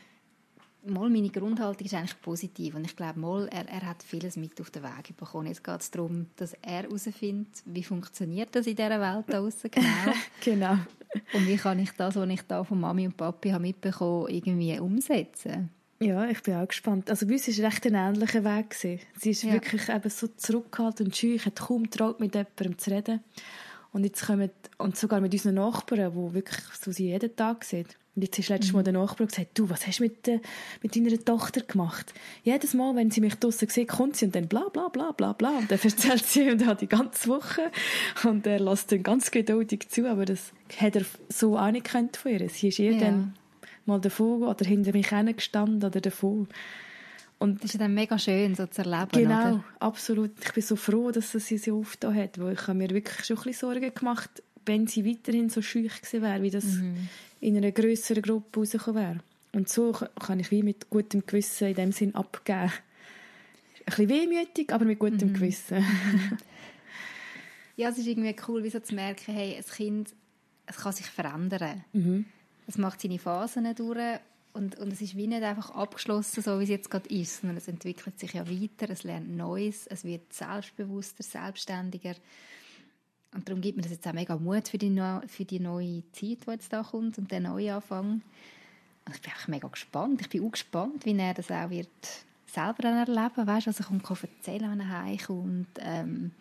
[0.86, 4.60] mal meine Grundhaltung ist eigentlich positiv und ich glaube mal, er, er hat vieles mit
[4.60, 5.46] auf den Weg bekommen.
[5.46, 9.70] Jetzt geht es darum, dass er herausfindet, wie funktioniert das in dieser Welt da draussen
[9.70, 10.14] genau
[10.44, 10.78] Genau.
[11.34, 14.78] und wie kann ich das, was ich da von Mami und Papi habe mitbekommen, irgendwie
[14.78, 15.70] umsetzen.
[16.02, 17.10] Ja, ich bin auch gespannt.
[17.10, 18.70] Also bei uns war es recht ein ähnlicher Weg.
[18.70, 19.00] Gewesen.
[19.18, 19.52] Sie ist ja.
[19.52, 21.36] wirklich eben so zurückgehalten und scheu.
[21.38, 23.20] Hatte kaum getraut, mit jemandem zu reden.
[23.92, 27.86] Und jetzt kommen, und sogar mit unseren Nachbarn, die wirklich so sie jeden Tag sehen.
[28.20, 28.84] Und jetzt ist letztes Mal mhm.
[28.84, 30.40] der Nachbar gesagt, du, was hast du mit, äh,
[30.82, 32.12] mit deiner Tochter gemacht?
[32.44, 35.32] Jedes Mal, wenn sie mich draussen sieht, kommt sie und dann bla, bla, bla, bla,
[35.32, 35.56] bla.
[35.56, 37.72] Und dann erzählt sie und hat die ganze Woche.
[38.24, 42.30] Und er lässt dann ganz geduldig zu, aber das hat er so auch nicht von
[42.30, 42.46] ihr.
[42.50, 43.00] Sie ist ihr ja.
[43.00, 43.32] dann
[43.86, 46.46] mal davor oder hinter mich gestanden oder davor.
[47.38, 49.12] Und das ist dann mega schön, so zu erleben.
[49.12, 49.64] Genau, oder?
[49.78, 50.32] absolut.
[50.44, 52.90] Ich bin so froh, dass sie sie so oft da hat, weil ich habe mir
[52.90, 56.64] wirklich schon ein bisschen Sorgen gemacht, wenn sie weiterhin so schüch gewesen wäre, wie das
[56.64, 57.08] mhm.
[57.40, 59.20] In einer größeren Gruppe rausgekommen wäre.
[59.52, 62.70] Und so kann ich wie mit gutem Gewissen in dem Sinn abgeben.
[62.70, 65.34] Ein bisschen wehmütig, aber mit gutem mhm.
[65.34, 65.84] Gewissen.
[67.80, 70.14] Ja, es ist irgendwie cool, wie so zu merken, hey, ein Kind,
[70.66, 71.82] es kann sich verändern.
[71.94, 72.26] Mhm.
[72.66, 74.20] Es macht seine Phasen durch
[74.52, 77.56] und, und es ist wie nicht einfach abgeschlossen, so wie es jetzt gerade ist, sondern
[77.56, 82.16] es entwickelt sich ja weiter, es lernt Neues, es wird selbstbewusster, selbstständiger.
[83.32, 86.46] Und darum gibt mir das jetzt auch mega Mut für die, für die neue Zeit,
[86.46, 88.22] die jetzt da kommt und den neuen Anfang.
[89.04, 90.20] Und ich bin einfach mega gespannt.
[90.20, 91.88] Ich bin auch gespannt, wie er das auch wird
[92.46, 95.68] selber erleben weißt, was er kann erzählen wenn er heimkommt.
[95.78, 96.32] Ähm,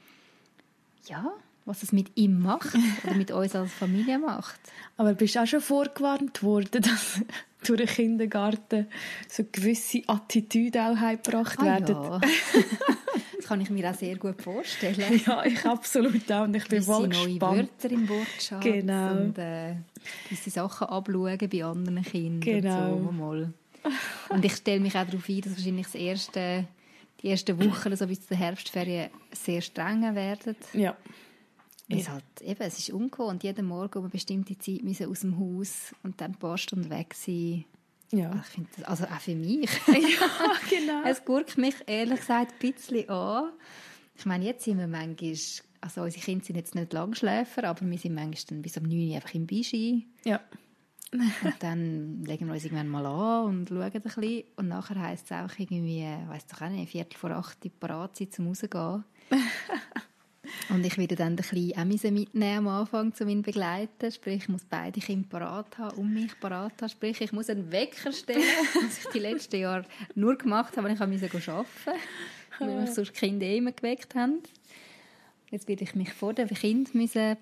[1.05, 1.31] ja,
[1.65, 4.59] was es mit ihm macht oder mit uns als Familie macht.
[4.97, 7.21] Aber bist du auch schon vorgewarnt worden, dass
[7.65, 8.87] durch den Kindergarten
[9.27, 11.95] so gewisse Attitüden auch heimgebracht ah, werden?
[11.95, 12.19] Ja.
[13.37, 15.21] das kann ich mir auch sehr gut vorstellen.
[15.25, 16.43] Ja, ich absolut auch.
[16.43, 17.39] Und ich bin voll gespannt.
[17.39, 19.11] neue Wörter im Wortschatz genau.
[19.11, 19.75] und äh,
[20.29, 22.61] diese Sachen abschauen bei anderen Kindern.
[22.61, 22.93] Genau.
[22.93, 23.53] Und, so, mal.
[24.29, 26.65] und ich stelle mich auch darauf ein, dass wahrscheinlich das erste,
[27.21, 30.55] die ersten Wochen, so bis zur Herbstferien, sehr streng werden.
[30.73, 30.95] Ja.
[31.89, 32.13] Es, ja.
[32.13, 35.93] halt, eben, es ist ungewohnt, jeden Morgen um eine bestimmte Zeit müssen aus dem Haus
[36.03, 37.65] und dann ein paar Stunden weg sein.
[38.11, 38.29] Ja.
[38.29, 39.69] Also, ich finde das, also auch für mich.
[39.87, 41.03] ja, genau.
[41.05, 43.51] es gurkt mich ehrlich gesagt ein bisschen an.
[44.15, 45.35] Ich meine, jetzt sind wir manchmal,
[45.81, 49.09] also unsere Kinder sind jetzt nicht Langschläfer, aber wir sind manchmal dann bis um 9
[49.09, 50.07] Uhr einfach im Bischi.
[50.25, 50.41] Ja.
[51.11, 54.43] und dann legen wir uns irgendwann mal an und schauen ein bisschen.
[54.57, 58.31] Und nachher heisst es auch irgendwie, weiss doch auch nicht, Viertel vor acht parat sein,
[58.31, 59.03] zum rausgehen.
[60.69, 64.11] Und ich werde dann den Kleinen auch mitnehmen am Anfang zu meinen Begleiten.
[64.11, 66.89] Sprich, ich muss beide Kinder parat haben, um mich parat haben.
[66.89, 68.41] Sprich, ich muss einen Wecker stellen,
[68.81, 69.85] was ich die letzten Jahre
[70.15, 71.93] nur gemacht habe, weil ich arbeiten musste,
[72.59, 74.39] weil mich sonst die Kinder eh immer geweckt haben.
[75.51, 76.91] Jetzt werde ich mich vor dem Kind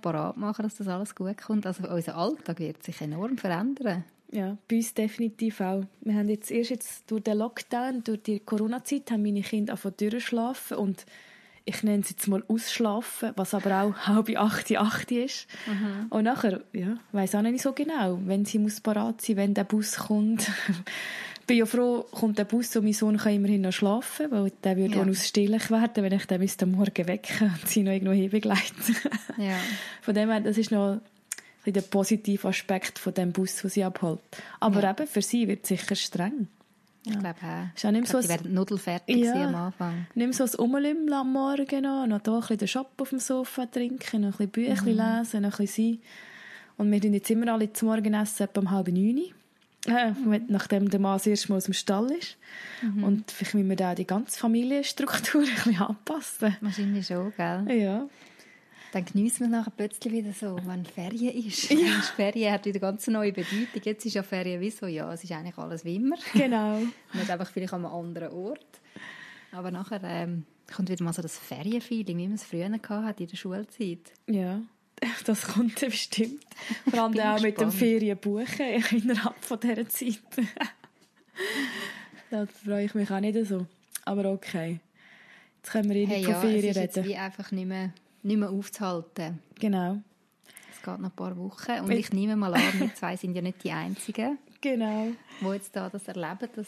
[0.02, 1.66] parat machen, dass das alles gut kommt.
[1.66, 4.06] Also unser Alltag wird sich enorm verändern.
[4.32, 5.84] Ja, bei uns definitiv auch.
[6.02, 9.96] Wir haben jetzt erst jetzt durch den Lockdown, durch die Corona-Zeit, haben meine Kinder angefangen
[9.98, 11.06] durchschlafen und
[11.68, 15.48] ich nenne es jetzt mal ausschlafen, was aber auch halb acht, acht ist.
[15.68, 16.08] Mhm.
[16.10, 19.66] Und nachher, ja, weiss auch nicht so genau, wenn sie muss parat sein, wenn der
[19.66, 20.50] Bus kommt.
[21.48, 24.78] bin ja froh, kommt der Bus und mein Sohn kann immerhin noch schlafen, weil der
[24.78, 25.02] würde ja.
[25.02, 28.96] unausstehlich werden, wenn ich den müsste Morgen wecken und sie noch irgendwo hinbegleiten.
[29.38, 29.58] ja.
[30.02, 31.02] Von dem her, das ist noch
[31.66, 34.20] der positive Aspekt von dem Bus, den sie abholt.
[34.62, 34.92] Aber ja.
[34.92, 36.48] eben, für sie wird es sicher streng.
[37.10, 37.76] Ich glaube auch.
[37.76, 40.08] Ist auch nicht so die werden nudelfertig ja, am Anfang.
[40.16, 43.20] Nimm so ein Umlümmeln am Morgen an, noch da ein bisschen den Shop auf dem
[43.20, 45.20] Sofa trinken, noch ein bisschen Bücher mhm.
[45.20, 46.02] lesen, noch ein bisschen sein.
[46.78, 49.22] Und wir tun jetzt immer alle zum Morgenessen etwa um halb neun.
[49.88, 50.46] Äh, mhm.
[50.48, 52.38] Nachdem der Mann das erste Mal aus dem Stall ist.
[52.82, 53.04] Mhm.
[53.04, 56.56] Und vielleicht müssen wir da die ganze Familienstruktur ein bisschen anpassen.
[56.62, 57.66] Wahrscheinlich schon, gell?
[57.80, 58.08] Ja
[58.92, 61.70] dann genießen wir nachher plötzlich wieder so, wenn Ferien ist.
[61.70, 62.02] Ja.
[62.16, 63.82] Ferien hat wieder ganz neue Bedeutung.
[63.84, 66.18] Jetzt ist ja Ferien wie so, ja, es ist eigentlich alles wie immer.
[66.34, 66.80] Genau.
[67.14, 68.82] Nicht einfach vielleicht an einem anderen Ort.
[69.52, 73.30] Aber nachher ähm, kommt wieder mal so das Ferienfeeling, wie man es früher hatte in
[73.30, 74.12] der Schulzeit.
[74.28, 74.62] Ja,
[75.26, 76.44] das kommt bestimmt.
[76.90, 80.20] Vor allem auch mit dem Ferienbuchen innerhalb von dieser Zeit.
[82.30, 83.66] da freue ich mich auch nicht so.
[84.06, 84.80] Aber okay.
[85.58, 86.96] Jetzt können wir eh hey, von ja, Ferien es ist reden.
[86.96, 87.92] Jetzt wie einfach nicht mehr
[88.24, 89.40] nicht mehr aufzuhalten.
[89.60, 90.02] Genau.
[90.72, 93.42] Es geht noch ein paar Wochen und ich nehme mal an, wir zwei sind ja
[93.42, 95.08] nicht die Einzigen, genau.
[95.42, 96.68] die jetzt da das erleben, dass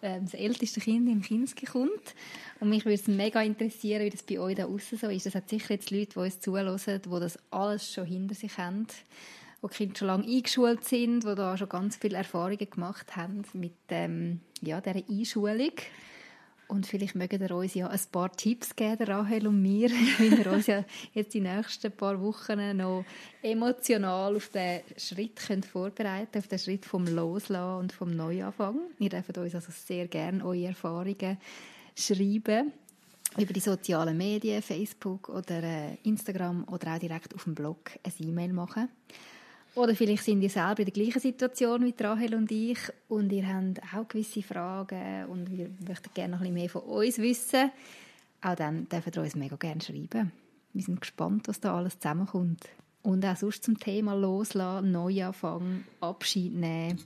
[0.00, 2.14] ähm, das älteste Kind in Kinski kommt.
[2.60, 5.26] Und mich würde es mega interessieren, wie das bei euch da außen so ist.
[5.26, 8.86] Es hat sicher jetzt Leute, die uns zuhören, die das alles schon hinter sich haben,
[9.60, 13.42] wo die Kinder schon lange eingeschult sind, die da schon ganz viele Erfahrungen gemacht haben
[13.54, 15.72] mit ähm, ja, dieser Einschulung.
[16.68, 19.88] Und vielleicht mögen ihr uns ja ein paar Tipps geben, Rahel und mir,
[20.18, 23.04] wie wir uns ja jetzt die nächsten paar Wochen noch
[23.42, 28.78] emotional auf den Schritt können vorbereiten auf den Schritt vom Loslassen und vom Neuanfang.
[28.98, 31.38] Ihr dürft uns also sehr gerne eure Erfahrungen
[31.94, 32.72] schreiben
[33.36, 38.12] über die sozialen Medien, Facebook oder äh, Instagram oder auch direkt auf dem Blog ein
[38.18, 38.88] E-Mail machen.
[39.74, 43.46] Oder vielleicht sind ihr selber in der gleichen Situation wie Rahel und ich und ihr
[43.46, 47.70] habt auch gewisse Fragen und wir möchten gerne noch ein bisschen mehr von uns wissen.
[48.40, 50.32] Auch dann dürft ihr uns mega gerne schreiben.
[50.72, 52.68] Wir sind gespannt, was da alles zusammenkommt.
[53.02, 57.00] Und auch sonst zum Thema Loslassen, Neuanfang, Abschied nehmen.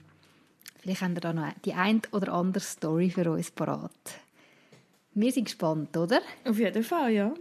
[0.79, 3.91] Vielleicht habt ihr da noch die ein oder andere Story für uns parat.
[5.13, 6.21] Wir sind gespannt, oder?
[6.43, 7.33] Auf jeden Fall, ja.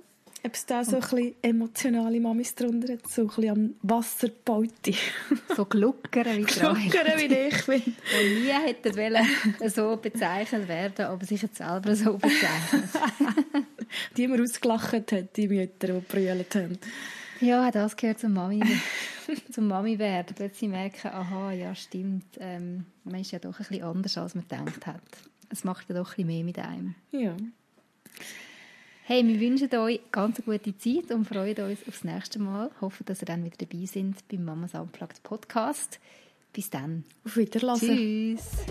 [0.45, 4.93] Ob es da so ein bisschen emotionale Mamis drunter hat, so ein bisschen am Wasserbaute.
[5.57, 7.83] So gluckern wie Gluckern wie ich bin.
[7.85, 9.27] Und nie hätten wollen
[9.71, 12.85] so bezeichnet werden, aber sich jetzt selber so bezeichnet.
[14.17, 16.79] die immer ausgelacht hat, die Mütter, die brüllt haben.
[17.41, 18.63] Ja, das gehört zum Mami,
[19.51, 20.35] zum Mami werden.
[20.35, 24.47] Plötzlich merken, aha, ja, stimmt, ähm, man ist ja doch ein bisschen anders, als man
[24.49, 25.03] gedacht hat.
[25.51, 26.95] Es macht ja doch ein bisschen mehr mit einem.
[27.11, 27.37] Ja.
[29.05, 32.71] Hey, wir wünschen euch ganz eine gute Zeit und freuen uns aufs nächste Mal.
[32.81, 35.99] Hoffen, dass ihr dann wieder dabei sind beim Mamas Unplugged Podcast.
[36.53, 37.03] Bis dann.
[37.25, 37.89] Auf Wiederlassen.
[37.89, 38.65] Tschüss.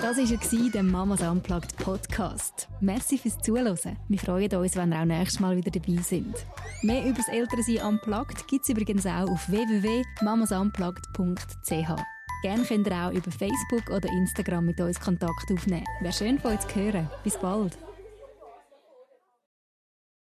[0.00, 2.68] Das war der Mamas Unplugged Podcast.
[2.80, 3.96] Merci fürs Zuhören.
[4.06, 6.36] Wir freuen uns, wenn ihr auch nächstes Mal wieder dabei sind.
[6.82, 12.02] Mehr über das Elternsein Unplugged gibt es übrigens auch auf www.mamasunplugged.ch.
[12.42, 15.84] Gerne könnt ihr auch über Facebook oder Instagram mit uns Kontakt aufnehmen.
[16.00, 17.10] Wäre schön von euch zu hören.
[17.24, 17.76] Bis bald.